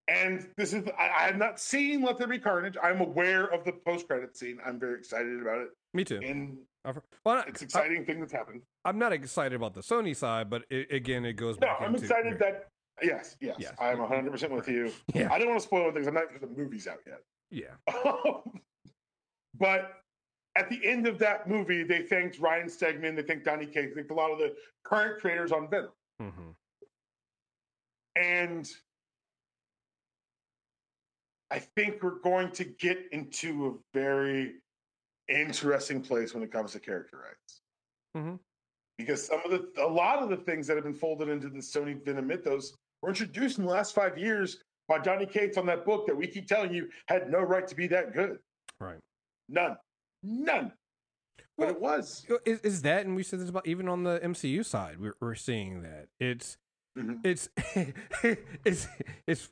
[0.07, 2.77] And this is I, I have not seen Let There Be Carnage.
[2.81, 4.57] I'm aware of the post credit scene.
[4.65, 6.19] I'm very excited about it, Me too.
[6.23, 6.57] and
[6.89, 8.61] I've- well, it's I, exciting thing that's happened.
[8.85, 11.77] I'm not excited about the Sony side, but it, again, it goes No, back.
[11.81, 12.67] I'm into- excited that
[13.01, 13.73] yes, yes, Yes.
[13.79, 14.91] I'm 100 percent with you.
[15.13, 15.29] Yeah.
[15.31, 16.07] I don't want to spoil things.
[16.07, 17.21] I'm not because the movie's out yet.
[17.51, 17.75] Yeah.
[19.59, 19.91] but
[20.55, 24.01] at the end of that movie, they thanked Ryan Stegman, they thanked Donny Cates, they
[24.01, 25.91] thanked a lot of the current creators on Venom.
[26.19, 26.51] hmm
[28.15, 28.69] And
[31.51, 34.55] I think we're going to get into a very
[35.29, 37.61] interesting place when it comes to character rights.
[38.17, 38.39] Mhm.
[38.97, 41.59] Because some of the, a lot of the things that have been folded into the
[41.59, 45.85] Sony Venom mythos were introduced in the last five years by Donny Cates on that
[45.85, 48.39] book that we keep telling you had no right to be that good.
[48.79, 48.99] Right.
[49.47, 49.77] None.
[50.23, 50.73] None.
[51.57, 52.25] But Well, it was.
[52.45, 55.35] Is, is that, and we said this about even on the MCU side, we're, we're
[55.35, 56.57] seeing that it's
[56.97, 57.19] Mhm.
[57.23, 57.49] it's
[58.65, 58.87] it's
[59.27, 59.49] it's.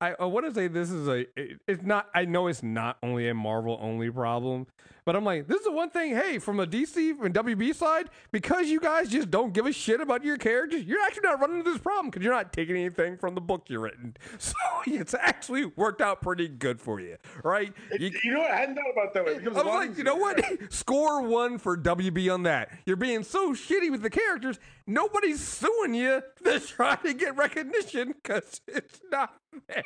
[0.00, 1.20] I, I want to say this is a.
[1.38, 2.08] it- It's not.
[2.14, 4.66] I know it's not only a Marvel only problem,
[5.10, 6.14] but I'm like, this is the one thing.
[6.14, 10.00] Hey, from a DC and WB side, because you guys just don't give a shit
[10.00, 13.16] about your characters, you're actually not running into this problem because you're not taking anything
[13.16, 14.16] from the book you're written.
[14.38, 14.54] So
[14.86, 17.72] it's actually worked out pretty good for you, right?
[17.90, 18.52] It- You- you know what?
[18.52, 19.32] I hadn't thought about that way.
[19.44, 20.40] I was a lot of like, you know what?
[20.72, 22.70] Score one for WB on that.
[22.86, 24.60] You're being so shitty with the characters.
[24.86, 26.22] Nobody's suing you.
[26.40, 29.34] They're trying to get recognition because it's not
[29.68, 29.84] there.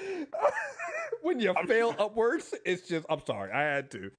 [1.22, 3.06] when you fail upwards, it's just.
[3.08, 3.52] I'm sorry.
[3.52, 4.10] I had to.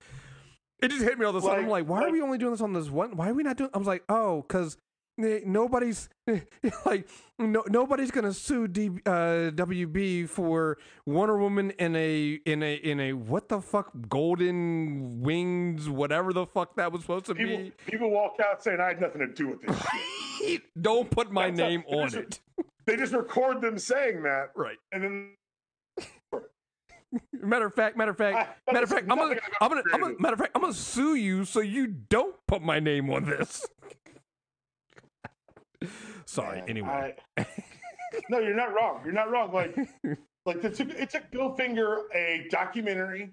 [0.81, 1.65] It just hit me all of a sudden.
[1.65, 3.15] I'm like, Like- why are we only doing this on this one?
[3.15, 3.69] Why are we not doing?
[3.73, 4.77] I was like, oh, because
[5.17, 6.09] nobody's
[6.85, 12.75] like no, nobody's gonna sue D, uh, WB for Wonder Woman in a in a
[12.75, 17.57] in a what the fuck golden wings whatever the fuck that was supposed to people,
[17.57, 17.71] be.
[17.85, 19.77] people walk out saying I had nothing to do with this.
[20.39, 20.61] shit.
[20.81, 22.39] Don't put my That's a- name on there's it.
[22.87, 24.77] They just record them saying that, Right.
[24.91, 25.33] and then
[27.33, 29.99] Matter of fact, matter of fact, I- matter of fact, I'm gonna, I'm gonna, I'm
[30.01, 33.25] gonna, matter of fact, I'm gonna sue you so you don't put my name on
[33.25, 33.65] this.
[36.25, 36.59] Sorry.
[36.59, 37.15] Man, anyway.
[37.37, 37.45] I-
[38.29, 39.01] no, you're not wrong.
[39.03, 39.51] You're not wrong.
[39.53, 39.75] Like,
[40.45, 43.31] like it took, it took Bill Finger a documentary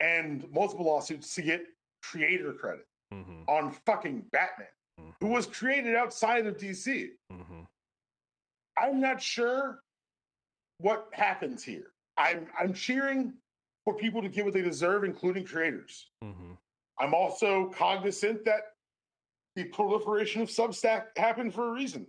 [0.00, 1.64] and multiple lawsuits to get
[2.02, 4.66] creator credit Mhm, on fucking Batman,
[5.20, 7.10] who was created outside of DC.
[7.32, 7.66] mhm.
[8.76, 9.80] I'm not sure
[10.78, 11.92] what happens here.
[12.16, 13.32] I'm I'm cheering
[13.84, 16.10] for people to get what they deserve, including creators.
[16.22, 16.56] Mhm.
[16.98, 18.62] I'm also cognizant that
[19.56, 22.06] the proliferation of Substack happened for a reason.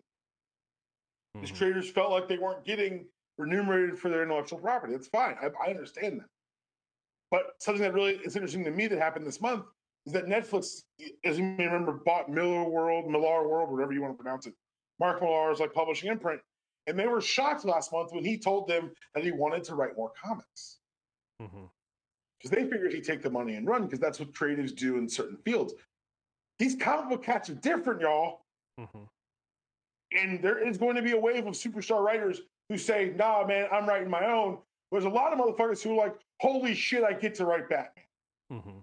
[1.36, 1.58] These Mhm.
[1.58, 4.94] creators felt like they weren't getting remunerated for their intellectual property.
[4.94, 5.38] That's fine.
[5.42, 6.30] I, I understand that.
[7.32, 9.66] But something that really is interesting to me that happened this month
[10.06, 10.84] is that Netflix,
[11.26, 14.54] as you may remember, bought Miller World, Millar World, whatever you want to pronounce it.
[15.00, 16.42] Mark Millar is like publishing imprint.
[16.88, 19.98] And they were shocked last month when he told them that he wanted to write
[19.98, 20.78] more comics.
[21.40, 22.56] Because mm-hmm.
[22.56, 25.38] they figured he'd take the money and run because that's what creatives do in certain
[25.38, 25.74] fields.
[26.60, 28.42] These comic book cats are different, y'all.
[28.80, 29.04] Mm-hmm.
[30.18, 33.68] And there is going to be a wave of superstar writers who say, nah, man,
[33.72, 34.60] I'm writing my own.
[34.92, 38.06] There's a lot of motherfuckers who are like, holy shit, I get to write Batman.
[38.54, 38.80] Mm-hmm.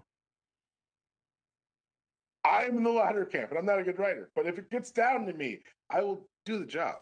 [2.45, 4.29] I'm in the latter camp, and I'm not a good writer.
[4.35, 6.95] But if it gets down to me, I will do the job.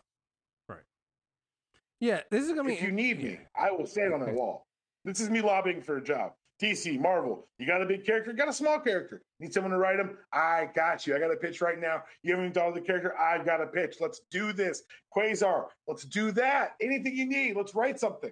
[2.02, 2.74] Yeah, this is gonna be.
[2.74, 4.66] If you need me, I will stand on that wall.
[5.06, 6.34] This is me lobbying for a job.
[6.62, 9.24] DC, Marvel, you got a big character, got a small character.
[9.40, 10.18] Need someone to write him?
[10.32, 11.16] I got you.
[11.16, 12.04] I got a pitch right now.
[12.22, 13.18] You haven't even thought of the character?
[13.20, 13.98] I've got a pitch.
[14.00, 14.84] Let's do this.
[15.16, 16.74] Quasar, let's do that.
[16.82, 18.32] Anything you need, let's write something.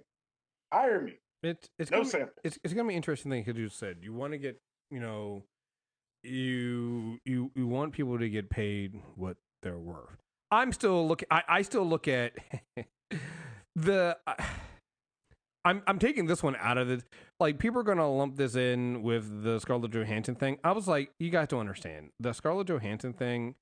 [0.72, 1.14] Hire me.
[1.42, 4.34] It's it's no be, it's, it's gonna be interesting thing because you said you want
[4.34, 4.60] to get
[4.92, 5.44] you know
[6.22, 10.18] you you you want people to get paid what they're worth.
[10.52, 11.28] I'm still looking.
[11.32, 12.34] I, I still look at
[13.82, 14.18] the.
[15.66, 17.04] I'm I'm taking this one out of it.
[17.40, 20.58] Like people are gonna lump this in with the Scarlett Johansson thing.
[20.64, 22.12] I was like, you guys don't understand.
[22.20, 23.56] The Scarlett Johansson thing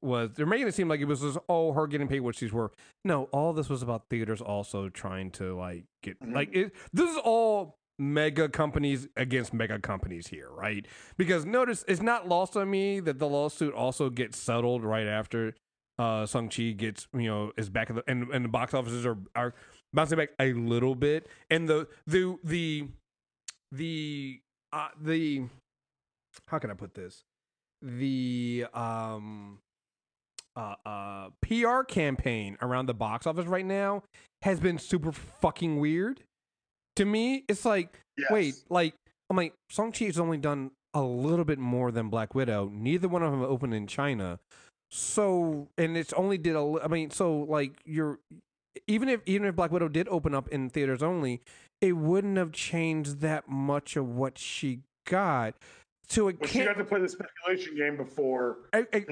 [0.00, 2.52] was they're making it seem like it was just oh her getting paid what she's
[2.52, 2.72] worth.
[3.04, 6.34] No, all this was about theaters also trying to like get mm-hmm.
[6.34, 6.72] like it.
[6.92, 10.86] This is all mega companies against mega companies here, right?
[11.16, 15.54] Because notice it's not lost on me that the lawsuit also gets settled right after
[15.98, 19.04] uh Shang Chi gets you know is back in the and, and the box offices
[19.06, 19.54] are are
[19.92, 22.88] bouncing back a little bit, and the the the
[23.70, 24.40] the
[24.72, 25.44] uh, the
[26.48, 27.24] how can I put this
[27.82, 29.58] the um
[30.56, 34.02] uh, uh, PR campaign around the box office right now
[34.42, 36.22] has been super fucking weird.
[36.96, 38.30] To me, it's like, yes.
[38.30, 38.94] wait, like
[39.30, 42.70] I'm like, Shang Chi has only done a little bit more than Black Widow.
[42.72, 44.38] Neither one of them opened in China.
[44.94, 46.78] So, and it's only did a.
[46.84, 48.18] I mean, so like you're
[48.86, 51.40] even if even if Black Widow did open up in theaters only,
[51.80, 55.54] it wouldn't have changed that much of what she got.
[56.12, 56.50] So it well, can't.
[56.50, 58.58] She got to play the speculation game before.
[58.74, 59.04] I, I,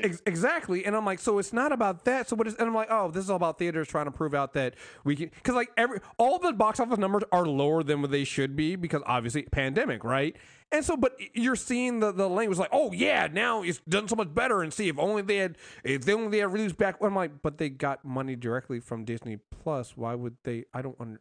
[0.00, 2.28] ex- exactly, and I'm like, so it's not about that.
[2.28, 2.56] So what is?
[2.56, 5.14] And I'm like, oh, this is all about theaters trying to prove out that we
[5.14, 8.56] can, because like every all the box office numbers are lower than what they should
[8.56, 10.36] be because obviously pandemic, right?
[10.72, 14.16] And so, but you're seeing the the language like, oh yeah, now it's done so
[14.16, 14.60] much better.
[14.60, 16.96] And see, if only they had, if they only they had released back.
[17.00, 19.96] I'm like, but they got money directly from Disney Plus.
[19.96, 20.64] Why would they?
[20.74, 21.20] I don't under,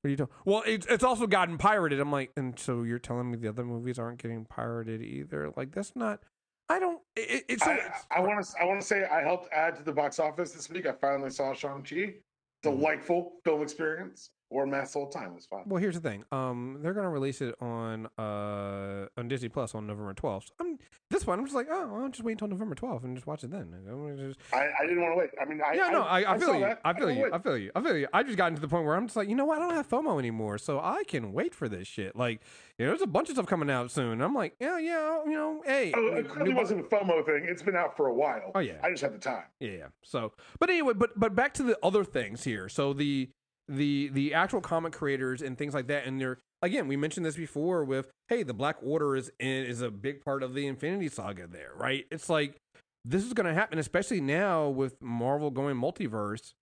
[0.00, 0.28] what are you doing?
[0.44, 1.98] Well, it's it's also gotten pirated.
[2.00, 5.52] I'm like, and so you're telling me the other movies aren't getting pirated either?
[5.56, 6.20] Like that's not.
[6.68, 7.00] I don't.
[7.16, 7.62] It, it's.
[7.62, 8.52] I want to.
[8.60, 10.86] I want to say I helped add to the box office this week.
[10.86, 11.96] I finally saw Shang Chi.
[11.96, 12.18] Mm-hmm.
[12.62, 13.36] Delightful mm-hmm.
[13.44, 15.64] film experience or Mass Whole Time was fine.
[15.66, 16.24] Well, here's the thing.
[16.32, 20.50] Um, they're gonna release it on uh on Disney Plus on November 12th.
[20.60, 20.78] I'm
[21.10, 21.38] this one.
[21.38, 23.74] I'm just like, oh, I'll just wait until November 12th and just watch it then.
[24.18, 24.38] Just...
[24.52, 25.30] I, I didn't want to wait.
[25.40, 26.74] I mean, I yeah, no, I, I, I feel you.
[26.84, 27.30] I feel you.
[27.32, 27.70] I feel you.
[27.74, 28.08] I feel you.
[28.12, 29.58] I just gotten to the point where I'm just like, you know what?
[29.58, 32.16] I don't have FOMO anymore, so I can wait for this shit.
[32.16, 32.40] Like,
[32.78, 34.20] you know, there's a bunch of stuff coming out soon.
[34.20, 35.92] I'm like, yeah, yeah, you know, hey.
[35.96, 37.46] Oh, it clearly wasn't a FOMO thing.
[37.48, 38.52] It's been out for a while.
[38.54, 38.78] Oh yeah.
[38.82, 39.44] I just had the time.
[39.60, 39.86] Yeah, yeah.
[40.02, 42.68] So, but anyway, but but back to the other things here.
[42.68, 43.30] So the
[43.68, 47.36] the the actual comic creators and things like that and they're again we mentioned this
[47.36, 51.08] before with hey the black order is in, is a big part of the infinity
[51.08, 52.06] saga there right?
[52.10, 52.56] It's like
[53.04, 56.52] this is going to happen especially now with marvel going multiverse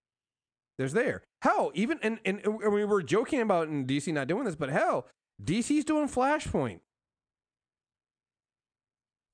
[0.79, 1.23] there's there.
[1.43, 4.69] Hell even and, and, and we were joking about in dc not doing this but
[4.69, 5.07] hell
[5.43, 6.81] dc's doing flashpoint.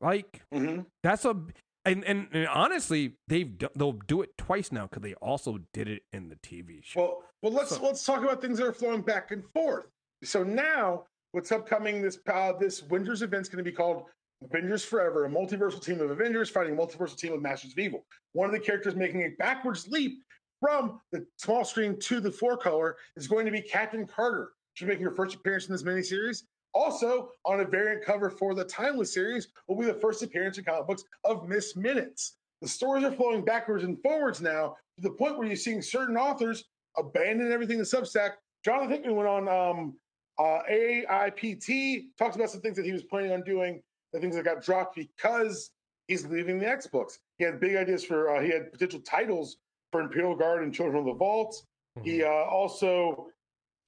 [0.00, 0.82] Like mm-hmm.
[1.02, 1.36] that's a
[1.84, 6.02] and, and, and honestly, they've they'll do it twice now because they also did it
[6.12, 7.00] in the TV show.
[7.00, 9.86] Well, well, let's so, let's talk about things that are flowing back and forth.
[10.22, 14.04] So now, what's upcoming this uh, this Winter's event is going to be called
[14.44, 18.04] Avengers Forever, a multiversal team of Avengers fighting a multiversal team of Masters of Evil.
[18.32, 20.22] One of the characters making a backwards leap
[20.60, 24.50] from the small screen to the four color is going to be Captain Carter.
[24.74, 28.64] She's making her first appearance in this miniseries, also, on a variant cover for the
[28.64, 32.36] Timeless series, will be the first appearance in comic books of Miss Minutes.
[32.60, 36.16] The stories are flowing backwards and forwards now to the point where you're seeing certain
[36.16, 36.64] authors
[36.96, 38.32] abandon everything in Substack.
[38.64, 39.94] Jonathan Hickman went on um,
[40.38, 44.44] uh, AIPT, talks about some things that he was planning on doing, the things that
[44.44, 45.70] got dropped because
[46.06, 47.18] he's leaving the X books.
[47.38, 49.56] He had big ideas for, uh, he had potential titles
[49.90, 51.62] for Imperial Guard and Children of the Vault.
[51.98, 52.08] Mm-hmm.
[52.08, 53.26] He uh, also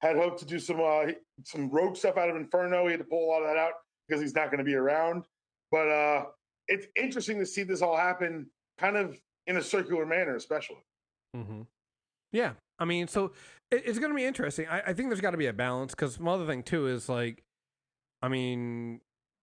[0.06, 1.12] had hoped to do some uh,
[1.44, 2.86] some rogue stuff out of Inferno.
[2.86, 3.72] He had to pull a lot of that out
[4.08, 5.24] because he's not going to be around.
[5.70, 6.24] But uh,
[6.68, 8.46] it's interesting to see this all happen,
[8.78, 10.84] kind of in a circular manner, especially.
[11.36, 11.62] Mm-hmm.
[12.32, 13.32] Yeah, I mean, so
[13.70, 14.66] it, it's going to be interesting.
[14.68, 17.44] I, I think there's got to be a balance because another thing too is like
[18.24, 19.00] I mean,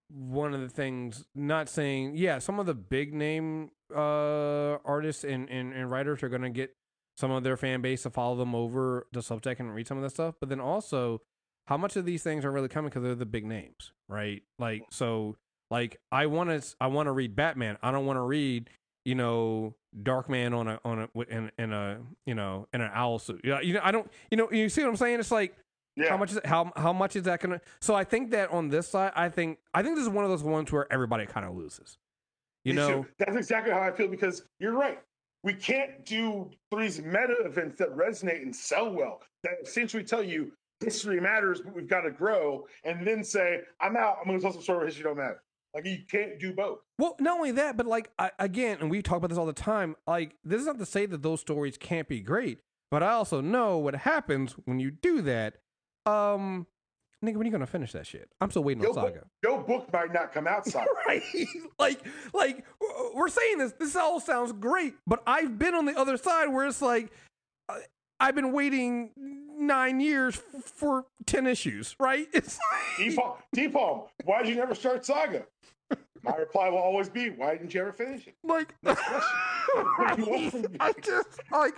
[0.09, 5.47] one of the things, not saying, yeah, some of the big name uh, artists and,
[5.51, 6.75] and, and writers are going to get
[7.21, 10.03] some of their fan base to follow them over to Substack and read some of
[10.03, 10.35] that stuff.
[10.39, 11.21] But then also,
[11.67, 14.41] how much of these things are really coming because they're the big names, right?
[14.59, 15.37] Like, so,
[15.69, 17.77] like, I want to, I want to read Batman.
[17.81, 18.69] I don't want to read,
[19.05, 23.19] you know, Darkman on a on a in, in a you know in an owl
[23.19, 23.41] suit.
[23.43, 25.19] You know, you know, I don't, you know, you see what I'm saying?
[25.19, 25.53] It's like
[25.97, 26.09] Yeah.
[26.09, 27.59] how much is how how much is that gonna?
[27.81, 30.31] So I think that on this side, I think I think this is one of
[30.31, 31.97] those ones where everybody kind of loses.
[32.63, 33.09] You Me know, too.
[33.19, 34.99] that's exactly how I feel because you're right.
[35.43, 39.21] We can't do these meta events that resonate and sell well.
[39.43, 43.97] That essentially tell you history matters, but we've got to grow, and then say, "I'm
[43.97, 44.17] out.
[44.23, 45.41] I'm to tell some story where history don't matter."
[45.73, 46.79] Like you can't do both.
[46.97, 49.53] Well, not only that, but like I, again, and we talk about this all the
[49.53, 49.95] time.
[50.05, 53.41] Like this is not to say that those stories can't be great, but I also
[53.41, 55.55] know what happens when you do that.
[56.05, 56.67] Um,
[57.23, 58.29] nigga, when are you gonna finish that shit?
[58.39, 59.11] I'm still waiting Your on Saga.
[59.19, 60.87] book, your book might not come out, Saga.
[61.07, 61.21] right?
[61.79, 61.99] like,
[62.33, 62.65] like
[63.13, 63.73] we're saying this.
[63.79, 67.11] This all sounds great, but I've been on the other side where it's like
[67.69, 67.75] uh,
[68.19, 71.95] I've been waiting nine years f- for ten issues.
[71.99, 72.27] Right?
[72.33, 72.57] It's
[72.97, 75.45] Deepalm, Deepalm, why did you never start Saga?
[76.23, 79.29] My reply will always be, "Why didn't you ever finish it?" like Next question.
[79.97, 80.77] What do you want from me?
[80.79, 81.75] I just like,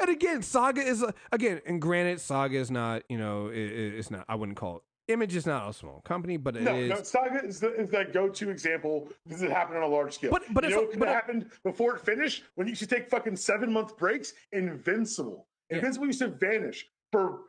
[0.00, 4.10] and again, Saga is a, again, and granted, Saga is not, you know, it, it's
[4.10, 4.24] not.
[4.28, 4.82] I wouldn't call it.
[5.08, 6.64] Image is not a small company, but it is.
[6.90, 10.14] No, no, Saga is, the, is that go-to example because it happened on a large
[10.14, 10.30] scale.
[10.30, 12.44] But- but you know what but happened before it finished?
[12.54, 15.48] When you used to take fucking seven-month breaks, Invincible.
[15.70, 15.78] Yeah.
[15.78, 17.40] Invincible used to vanish for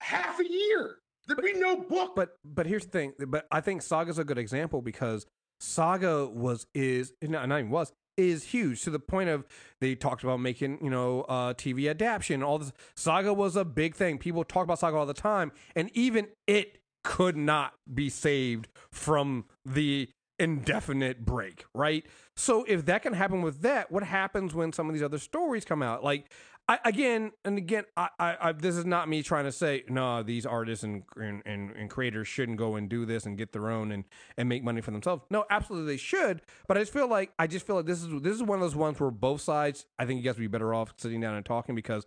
[0.00, 0.96] half a year.
[1.26, 2.14] There'd be no book.
[2.16, 3.12] But but here's the thing.
[3.28, 5.26] But I think Saga's a good example because
[5.64, 9.44] Saga was is not, not even was is huge to the point of
[9.80, 12.42] they talked about making you know uh, TV adaptation.
[12.42, 14.18] All this Saga was a big thing.
[14.18, 19.44] People talk about Saga all the time, and even it could not be saved from
[19.64, 20.08] the
[20.38, 21.64] indefinite break.
[21.74, 22.06] Right.
[22.36, 25.64] So if that can happen with that, what happens when some of these other stories
[25.64, 26.02] come out?
[26.02, 26.32] Like
[26.66, 30.22] I, again and again, I, I, I, this is not me trying to say no.
[30.22, 33.68] These artists and, and and and creators shouldn't go and do this and get their
[33.70, 34.04] own and
[34.38, 35.24] and make money for themselves.
[35.30, 36.40] No, absolutely they should.
[36.66, 38.62] But I just feel like I just feel like this is this is one of
[38.62, 39.84] those ones where both sides.
[39.98, 42.06] I think you guys would be better off sitting down and talking because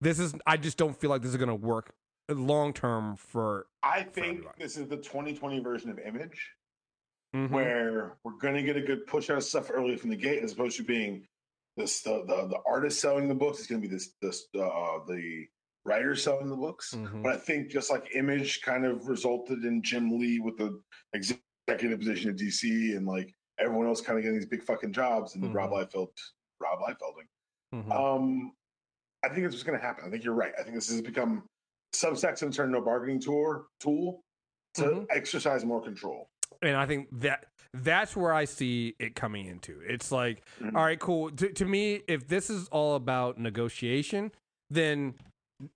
[0.00, 0.34] this is.
[0.46, 1.92] I just don't feel like this is going to work
[2.28, 3.66] long term for.
[3.82, 4.54] I think everybody.
[4.62, 6.52] this is the 2020 version of Image,
[7.34, 7.50] Mhm.
[7.50, 10.44] where we're going to get a good push out of stuff early from the gate,
[10.44, 11.26] as opposed to being
[11.76, 13.58] this the the, the artist selling the books.
[13.58, 15.46] It's going to be this this uh, the
[15.84, 16.94] writer selling the books.
[16.94, 17.22] Mhm.
[17.22, 20.80] But I think just like Image kind of resulted in Jim Lee with the
[21.12, 25.34] executive position at DC and like everyone else kind of getting these big fucking jobs
[25.34, 25.54] and Mhm.
[25.54, 26.08] Rob Liefeld,
[26.60, 27.28] Rob Liefelding.
[27.74, 27.92] Mhm.
[27.92, 28.52] Um,
[29.24, 30.04] I think it's what's going to happen.
[30.06, 30.52] I think you're right.
[30.58, 31.48] I think this has become
[31.94, 34.22] Substack's going to turn into a bargaining tool tool
[34.74, 35.06] to Mhm.
[35.10, 36.30] exercise more control.
[36.62, 39.80] and I think that that's where I see it coming into.
[39.86, 40.74] It's like, Mhm.
[40.74, 41.30] all right, cool.
[41.30, 44.32] To, to me, if this is all about negotiation,
[44.70, 45.14] then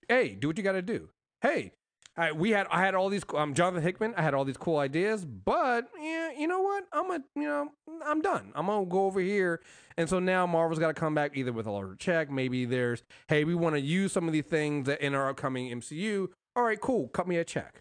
[0.09, 1.09] hey, do what you got to do.
[1.41, 1.71] Hey,
[2.17, 3.23] I, we had I had all these.
[3.35, 4.13] Um, Jonathan Hickman.
[4.17, 6.83] I had all these cool ideas, but yeah, you know what?
[6.91, 7.69] I'm a you know
[8.05, 8.51] I'm done.
[8.53, 9.61] I'm gonna go over here,
[9.97, 12.29] and so now Marvel's got to come back either with a larger check.
[12.29, 15.71] Maybe there's hey, we want to use some of these things that in our upcoming
[15.71, 16.27] MCU.
[16.57, 17.07] All right, cool.
[17.07, 17.79] Cut me a check.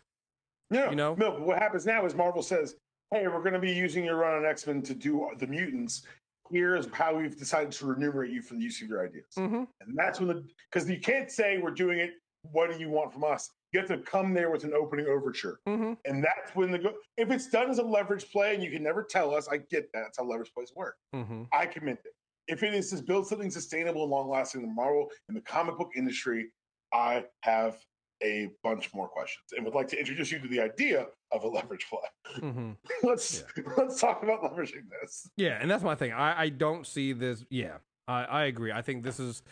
[0.70, 1.16] Yeah, You know?
[1.18, 1.32] no.
[1.32, 2.76] but What happens now is Marvel says,
[3.11, 6.02] "Hey, we're going to be using your run on X Men to do the mutants.
[6.50, 9.64] Here's how we've decided to remunerate you for the use of your ideas." Mm-hmm.
[9.80, 12.11] And that's when the because you can't say we're doing it.
[12.52, 13.50] What do you want from us?
[13.72, 15.92] You have to come there with an opening overture, Mm-hmm.
[16.06, 16.94] and that's when the go.
[17.18, 19.92] If it's done as a leverage play, and you can never tell us, I get
[19.92, 20.00] that.
[20.04, 20.96] That's how leverage plays work.
[21.14, 21.42] Mm-hmm.
[21.52, 22.12] I commit it.
[22.48, 25.40] If it is to build something sustainable and long lasting in the Marvel in the
[25.42, 26.50] comic book industry,
[26.92, 27.76] I have
[28.23, 31.49] a bunch more questions and would like to introduce you to the idea of a
[31.49, 32.41] leverage play.
[32.41, 32.71] Mm-hmm.
[33.07, 33.45] let's
[33.77, 35.29] let's talk about leveraging this.
[35.37, 36.12] Yeah, and that's my thing.
[36.12, 37.45] I, I don't see this.
[37.51, 38.73] Yeah, I, I agree.
[38.73, 39.43] I think this is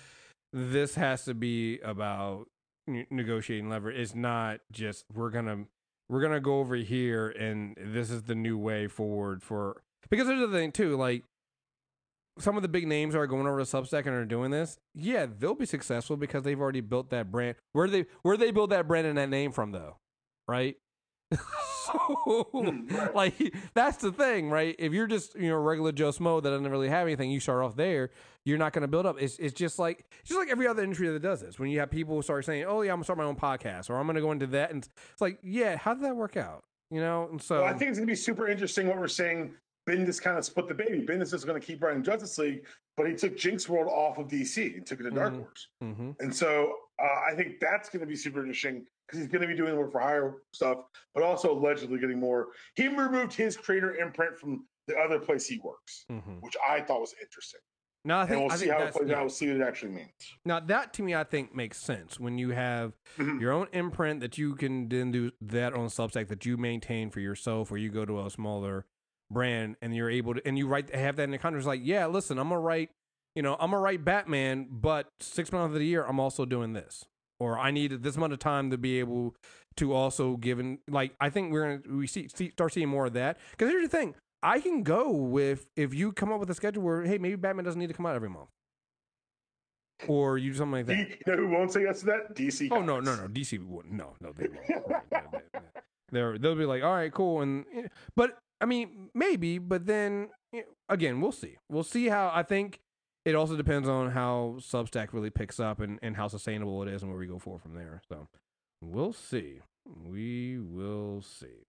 [0.52, 2.46] this has to be about
[2.86, 3.98] ne- negotiating leverage.
[3.98, 5.64] It's not just we're gonna
[6.08, 10.40] we're gonna go over here and this is the new way forward for because there's
[10.40, 10.96] the thing too.
[10.96, 11.24] Like
[12.38, 14.78] some of the big names are going over to Substack and are doing this.
[14.94, 17.56] Yeah, they'll be successful because they've already built that brand.
[17.72, 19.98] Where they where they build that brand and that name from though,
[20.46, 20.76] right?
[21.36, 24.74] so like that's the thing, right?
[24.78, 27.62] If you're just you know regular Joe Smo that doesn't really have anything, you start
[27.62, 28.10] off there.
[28.44, 29.20] You're not going to build up.
[29.20, 31.58] It's it's just like it's just like every other industry that does this.
[31.58, 33.90] When you have people who start saying, "Oh yeah, I'm gonna start my own podcast,"
[33.90, 36.64] or "I'm gonna go into that," and it's like, yeah, how did that work out?
[36.90, 39.08] You know, and so Well, I think it's going to be super interesting what we're
[39.08, 39.54] saying.
[39.88, 41.04] Bendis kind of split the baby.
[41.06, 42.66] Bendis is going to keep running Justice League,
[42.96, 45.38] but he took Jinxworld off of DC and took it to Dark Mhm.
[45.38, 45.68] Horse.
[45.82, 46.16] Mhm.
[46.20, 49.46] And so uh, I think that's going to be super interesting because he's going to
[49.46, 50.78] be doing work for hire stuff,
[51.14, 52.48] but also allegedly getting more.
[52.74, 56.40] He removed his creator imprint from the other place he works, Mhm.
[56.42, 57.60] which I thought was interesting.
[58.04, 59.16] Now I think and we'll I see how it plays yeah.
[59.16, 59.20] out.
[59.22, 60.10] We'll see what it actually means.
[60.44, 63.40] Now that to me, I think makes sense when you have Mhm.
[63.40, 67.20] your own imprint that you can then do that on Substack that you maintain for
[67.20, 68.86] yourself, or you go to a smaller
[69.30, 71.60] brand and you're able to and you write have that in the contract.
[71.60, 72.90] It's like, yeah, listen, I'm gonna write,
[73.34, 76.72] you know, I'm gonna write Batman, but six months of the year I'm also doing
[76.72, 77.04] this,
[77.40, 79.34] or I need this amount of time to be able
[79.76, 80.78] to also give in.
[80.88, 83.88] Like I think we're gonna we see, see start seeing more of that because here's
[83.90, 84.14] the thing.
[84.42, 87.64] I can go with if you come up with a schedule where hey maybe Batman
[87.64, 88.48] doesn't need to come out every month,
[90.06, 90.96] or you do something like that.
[90.96, 92.34] You know who won't say yes to that?
[92.34, 92.68] DC.
[92.70, 93.26] Oh no, no, no.
[93.28, 93.94] DC wouldn't.
[93.94, 94.86] No, no, they won't.
[96.10, 99.86] Right, they- they'll be like, all right, cool, and eh, but I mean maybe, but
[99.86, 100.30] then
[100.88, 101.56] again, we'll see.
[101.70, 102.30] We'll see how.
[102.34, 102.80] I think
[103.24, 107.02] it also depends on how Substack really picks up and and how sustainable it is
[107.02, 108.00] and where we go forward from there.
[108.08, 108.28] So
[108.80, 109.60] we'll see.
[110.06, 111.64] We will see.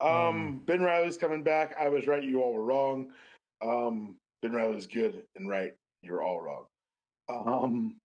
[0.00, 1.74] Um, Um, Ben Riley's coming back.
[1.80, 2.22] I was right.
[2.22, 3.12] You all were wrong.
[3.62, 5.72] Um, Ben Riley's good and right.
[6.02, 6.66] You're all wrong.
[7.28, 7.96] Um,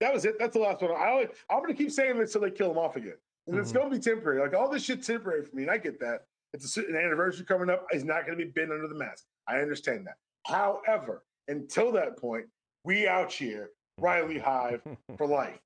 [0.00, 0.36] that was it.
[0.38, 0.90] That's the last one.
[0.90, 3.14] I always, I'm going to keep saying this until they kill him off again.
[3.46, 3.74] And It's Mhm.
[3.74, 4.40] going to be temporary.
[4.40, 6.26] Like all this shit's temporary for me, and I get that.
[6.52, 7.86] It's a, an anniversary coming up.
[7.90, 9.24] He's not going to be bent under the mask.
[9.48, 10.14] I understand that.
[10.46, 12.46] However, until that point,
[12.84, 14.82] we out here, Riley Hive
[15.18, 15.58] for life.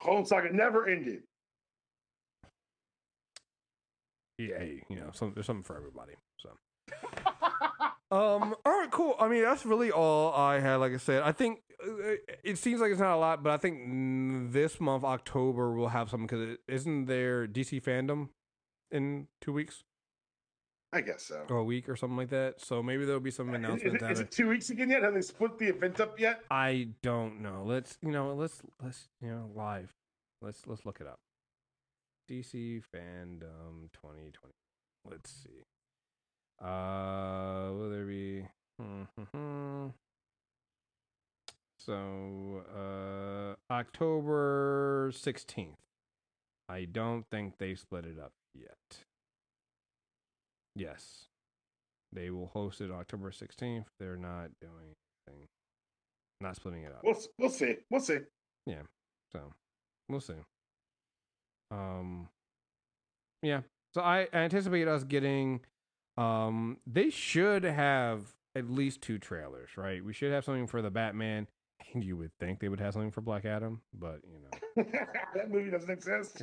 [0.00, 1.22] Clone Saga never ended.
[4.38, 6.14] Yeah, hey, you know, some, there's something for everybody.
[6.38, 6.50] So.
[8.10, 8.54] Um.
[8.64, 8.90] All right.
[8.92, 9.16] Cool.
[9.18, 10.76] I mean, that's really all I had.
[10.76, 12.12] Like I said, I think uh,
[12.44, 15.88] it seems like it's not a lot, but I think mm, this month, October, we'll
[15.88, 18.28] have something because isn't there DC FanDome
[18.94, 19.84] in two weeks
[20.92, 21.44] I guess so.
[21.50, 22.60] or a week or something like that?
[22.60, 24.04] So maybe there'll be some Is, announcements.
[24.04, 25.02] is it two weeks again yet?
[25.02, 26.42] Have they split the event up yet?
[26.52, 27.64] I don't know.
[27.66, 28.32] Let's you know.
[28.32, 29.92] Let's let's you know live.
[30.40, 31.18] Let's let's look it up.
[32.30, 34.54] DC FanDome 2020.
[35.10, 35.64] Let's see.
[36.64, 38.46] Uh, will there be?
[38.80, 39.88] Hmm.
[41.78, 45.74] So, uh, October 16th.
[46.68, 48.98] I don't think they split it up yet.
[50.74, 51.26] Yes.
[52.12, 53.86] They will host it October 16th.
[53.98, 54.94] They're not doing
[55.28, 55.48] anything.
[56.40, 57.00] Not splitting it up.
[57.02, 57.76] We'll we'll see.
[57.90, 58.18] We'll see.
[58.66, 58.82] Yeah.
[59.32, 59.52] So
[60.08, 60.34] we'll see.
[61.70, 62.28] Um,
[63.42, 63.60] yeah.
[63.94, 65.60] So I anticipate us getting.
[66.16, 70.04] Um, they should have at least two trailers, right?
[70.04, 71.48] We should have something for the Batman,
[71.94, 74.84] you would think they would have something for Black Adam, but you know
[75.34, 76.42] that movie doesn't exist.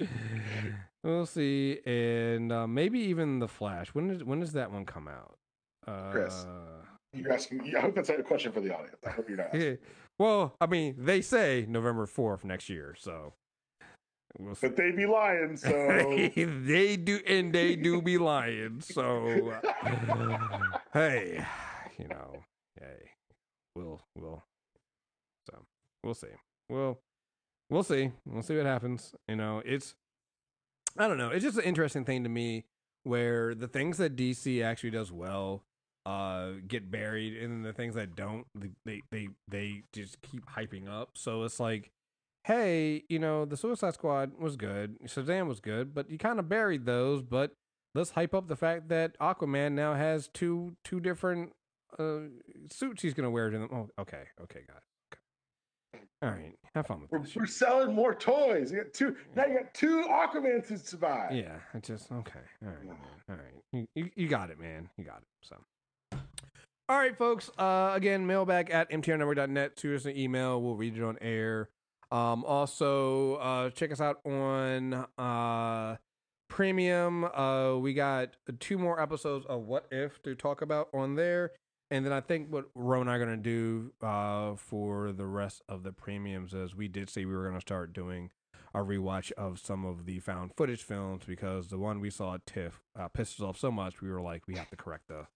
[1.04, 1.80] we'll see.
[1.86, 3.88] And uh, maybe even the Flash.
[3.88, 5.38] When does when does that one come out?
[5.86, 6.46] Uh, Chris.
[7.12, 7.74] You're asking.
[7.76, 8.96] I hope that's a question for the audience.
[9.06, 9.46] I hope you're not.
[9.46, 9.78] Asking.
[10.18, 13.32] well, I mean, they say November fourth next year, so
[14.38, 14.66] we'll see.
[14.66, 15.56] But they be lying.
[15.56, 18.82] So they do, and they do be lying.
[18.82, 20.38] So, uh,
[20.92, 21.46] hey,
[21.98, 22.44] you know,
[22.78, 23.10] hey,
[23.76, 24.44] we'll, we'll,
[25.48, 25.58] so
[26.02, 26.28] we'll see.
[26.68, 26.98] We'll,
[27.70, 28.10] we'll see.
[28.24, 29.14] We'll see what happens.
[29.28, 29.94] You know, it's,
[30.98, 31.30] I don't know.
[31.30, 32.64] It's just an interesting thing to me
[33.04, 35.62] where the things that DC actually does well
[36.04, 38.46] uh get buried and the things that don't
[38.84, 41.90] they they they just keep hyping up so it's like
[42.46, 46.48] hey, you know, the Suicide Squad was good, Shazam was good, but you kind of
[46.48, 47.22] buried those.
[47.22, 47.52] But
[47.94, 51.52] let's hype up the fact that Aquaman now has two two different
[51.98, 52.18] uh,
[52.70, 53.68] suits he's gonna wear to them.
[53.72, 54.82] Oh, okay, okay, guys.
[55.94, 56.04] Okay.
[56.22, 57.36] All right, have fun with we're, this.
[57.36, 58.70] we're selling more toys.
[58.70, 59.16] You got two.
[59.34, 61.28] Now you got two Aquaman suits to buy.
[61.32, 62.40] Yeah, I just okay.
[62.64, 62.96] All right, man.
[63.28, 64.88] All right, you, you you got it, man.
[64.96, 65.28] You got it.
[65.42, 65.56] So.
[66.88, 67.50] All right, folks.
[67.58, 69.72] Uh, again, mailbag at mtrnetwork.net.
[69.76, 70.62] Shoot us an email.
[70.62, 71.68] We'll read it on air.
[72.12, 75.96] Um, also, uh, check us out on uh,
[76.48, 77.24] Premium.
[77.24, 81.50] Uh, we got two more episodes of What If to talk about on there.
[81.90, 85.26] And then I think what Ro and I are going to do uh, for the
[85.26, 88.30] rest of the premiums is we did say we were going to start doing
[88.74, 92.44] a rewatch of some of the found footage films because the one we saw at
[92.44, 95.26] TIFF uh, pissed us off so much we were like we have to correct the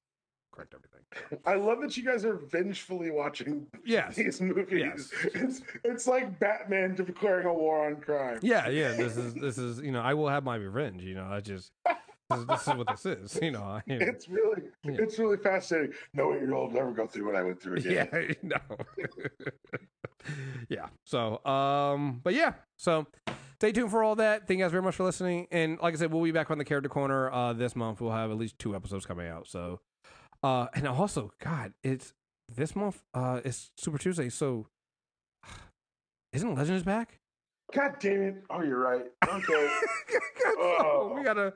[0.52, 1.40] correct everything.
[1.46, 4.16] I love that you guys are vengefully watching Yes.
[4.16, 4.80] these movies.
[4.80, 5.10] Yes.
[5.34, 8.40] It's it's like Batman declaring a war on crime.
[8.42, 8.92] Yeah, yeah.
[8.92, 11.02] This is this is you know I will have my revenge.
[11.04, 11.70] You know I just
[12.30, 13.38] is, this is what this is.
[13.42, 13.62] You know.
[13.62, 14.96] I, It's really Yeah.
[14.98, 15.92] it's really fascinating.
[16.14, 18.08] No eight year old never go through what I went through again.
[18.12, 18.58] yeah, no.
[20.68, 20.86] yeah.
[21.04, 22.54] So, um, but yeah.
[22.78, 23.06] So,
[23.58, 24.46] stay tuned for all that.
[24.46, 25.46] Thank you guys very much for listening.
[25.50, 28.00] And like I said, we'll be back on the character corner uh this month.
[28.00, 29.46] We'll have at least two episodes coming out.
[29.48, 29.80] So,
[30.42, 32.12] uh, and also, God, it's
[32.54, 33.02] this month.
[33.14, 34.28] Uh, it's Super Tuesday.
[34.28, 34.66] So,
[36.32, 37.18] Isn't Legends back?
[37.74, 38.42] God damn it!
[38.50, 39.04] Oh, you're right.
[39.28, 39.68] Okay.
[40.58, 41.54] oh, we gotta.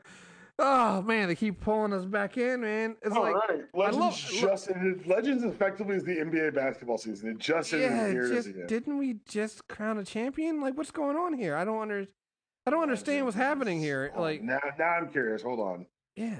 [0.58, 2.96] Oh man, they keep pulling us back in, man.
[3.02, 3.64] It's All like right.
[3.74, 5.06] Legends love- just ended.
[5.06, 7.30] Legends effectively is the NBA basketball season.
[7.30, 7.90] It just ended.
[7.90, 8.66] yeah, and here it is just again.
[8.68, 10.60] didn't we just crown a champion?
[10.60, 11.56] Like, what's going on here?
[11.56, 12.06] I don't under.
[12.66, 14.12] I don't understand what's happening here.
[14.16, 15.42] Like, now, now I'm curious.
[15.42, 15.86] Hold on.
[16.16, 16.36] yeah,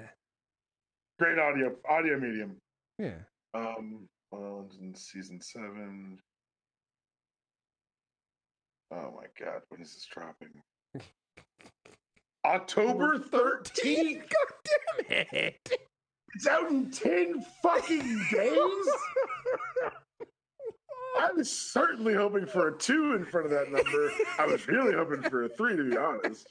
[1.19, 2.57] Great audio, audio medium.
[2.99, 3.17] yeah.
[3.53, 6.19] Um, well, in season seven.
[8.93, 10.63] Oh my god, when is this dropping?
[12.45, 14.23] October thirteenth.
[14.23, 15.69] God damn it!
[16.35, 18.59] It's out in ten fucking days.
[21.21, 24.11] I was certainly hoping for a two in front of that number.
[24.39, 26.49] I was really hoping for a three, to be honest.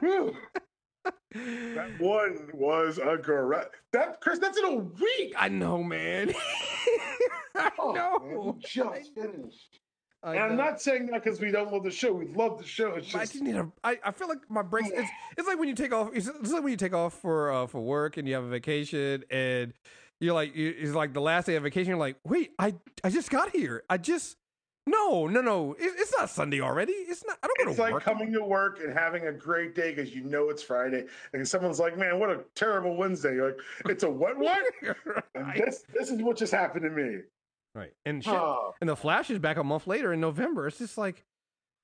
[0.00, 0.36] Whew.
[1.32, 3.76] That one was a correct.
[3.92, 5.34] That Chris, that's in a week.
[5.36, 6.32] I know, man.
[7.56, 8.18] I Oh, know.
[8.20, 9.80] man, we just finished.
[10.24, 12.12] I And I'm not saying that because we don't love the show.
[12.12, 12.94] We love the show.
[12.94, 13.70] It's I just just need a.
[13.84, 14.90] I, I feel like my breaks.
[14.90, 16.10] It's it's like when you take off.
[16.14, 18.48] It's, it's like when you take off for uh, for work and you have a
[18.48, 19.74] vacation and
[20.20, 21.90] you're like you, it's like the last day of vacation.
[21.90, 23.84] You're like, wait, I I just got here.
[23.90, 24.38] I just
[24.86, 25.72] no no no.
[25.74, 26.92] It, it's not Sunday already.
[26.92, 27.36] It's not.
[27.42, 28.02] I don't go it's to like work.
[28.02, 31.04] coming to work and having a great day because you know it's Friday,
[31.34, 34.62] and someone's like, "Man, what a terrible Wednesday!" You're like, "It's a what what?"
[35.34, 35.62] Right.
[35.64, 37.20] this this is what just happened to me.
[37.74, 37.92] Right.
[38.04, 38.32] And shit.
[38.32, 38.74] Oh.
[38.80, 40.66] And the Flash is back a month later in November.
[40.66, 41.24] It's just like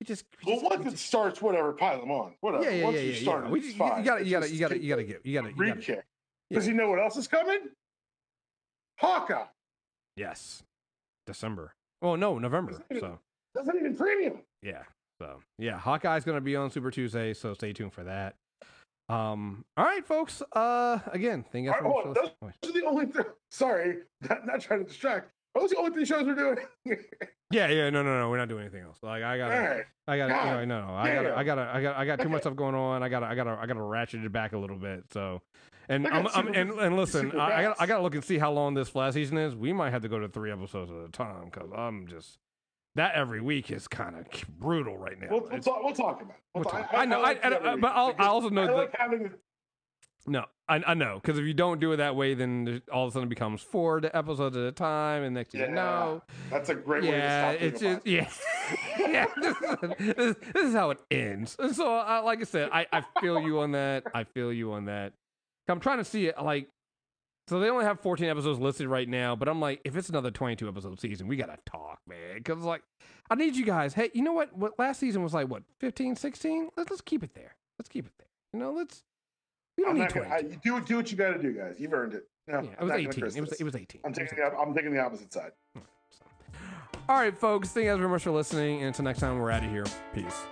[0.00, 0.24] we just.
[0.44, 2.34] We Well, just, once it just- starts, whatever, pile them on.
[2.40, 2.64] Whatever.
[2.64, 3.20] yeah yeah once yeah you yeah.
[3.20, 3.50] start, yeah.
[3.50, 5.54] We you, you gotta you gotta you gotta you gotta it get you gotta you
[5.56, 5.80] Read gotta.
[5.80, 6.04] kick.
[6.50, 6.58] Yeah.
[6.58, 7.60] Does he know what else is coming?
[8.98, 9.44] Hawkeye.
[10.16, 10.62] Yes.
[11.26, 11.74] December.
[12.02, 12.72] Oh no, November.
[12.72, 13.18] Isn't it- So.
[13.54, 14.38] That's not even premium.
[14.62, 14.82] Yeah.
[15.20, 18.36] So yeah, Hawkeye's gonna be on Super Tuesday, so stay tuned for that.
[19.08, 19.64] Um.
[19.76, 20.40] All right, folks.
[20.52, 20.98] Uh.
[21.12, 22.54] Again, thank you for right, much hold for listening.
[22.62, 23.06] Those are the only.
[23.06, 23.96] Th- Sorry,
[24.28, 25.32] not, not trying to distract.
[25.54, 26.58] Oh, Those are the only shows we're doing.
[27.52, 27.90] Yeah, yeah.
[27.90, 28.30] No, no, no.
[28.30, 28.98] We're not doing anything else.
[29.02, 29.84] Like I gotta, right.
[30.06, 30.32] I gotta.
[30.60, 30.94] You know, no, no.
[30.94, 31.38] I gotta, damn.
[31.38, 33.02] I gotta, I got, I got too much stuff going on.
[33.02, 35.02] I gotta, I gotta, I gotta ratchet it back a little bit.
[35.12, 35.42] So,
[35.88, 37.76] and I I'm, got I'm and, and listen, I, I got.
[37.80, 39.56] I gotta look and see how long this Flash season is.
[39.56, 42.38] We might have to go to three episodes at a time because I'm just
[42.94, 44.26] that every week is kind of
[44.60, 45.26] brutal right now.
[45.32, 46.36] We'll, we'll, talk, we'll talk about.
[46.36, 46.42] it.
[46.54, 46.88] We'll talk.
[46.88, 49.30] talk- I know, I- like I- the but I'll- I also know I that- having
[50.28, 53.10] No, I, I know because if you don't do it that way, then all of
[53.10, 55.74] a sudden it becomes four episodes at a time, and next thing you Yeah.
[55.74, 58.28] know, That's a great yeah, way to it's just yeah,
[58.98, 59.26] yeah.
[59.36, 61.56] This is, this, this is how it ends.
[61.58, 64.04] And so, uh, like I said, I, I feel you on that.
[64.14, 65.12] I feel you on that.
[65.68, 66.68] I'm trying to see it like.
[67.48, 70.30] So they only have 14 episodes listed right now, but I'm like, if it's another
[70.30, 72.36] 22 episode season, we gotta talk, man.
[72.36, 72.82] Because like,
[73.28, 73.92] I need you guys.
[73.92, 74.56] Hey, you know what?
[74.56, 75.48] What last season was like?
[75.48, 76.68] What 15, 16?
[76.76, 77.56] Let's let's keep it there.
[77.76, 78.28] Let's keep it there.
[78.52, 79.02] You know, let's.
[79.80, 81.76] We don't I'm need gonna, I, do do what you got to do, guys.
[81.78, 82.24] You've earned it.
[82.46, 83.24] No, yeah, it was 18.
[83.24, 84.02] It was it was 18.
[84.04, 85.52] I'm taking the I'm taking the opposite side.
[87.08, 87.70] All right, folks.
[87.70, 88.80] Thank you guys very much for listening.
[88.80, 89.86] And until next time, we're out of here.
[90.14, 90.44] Peace.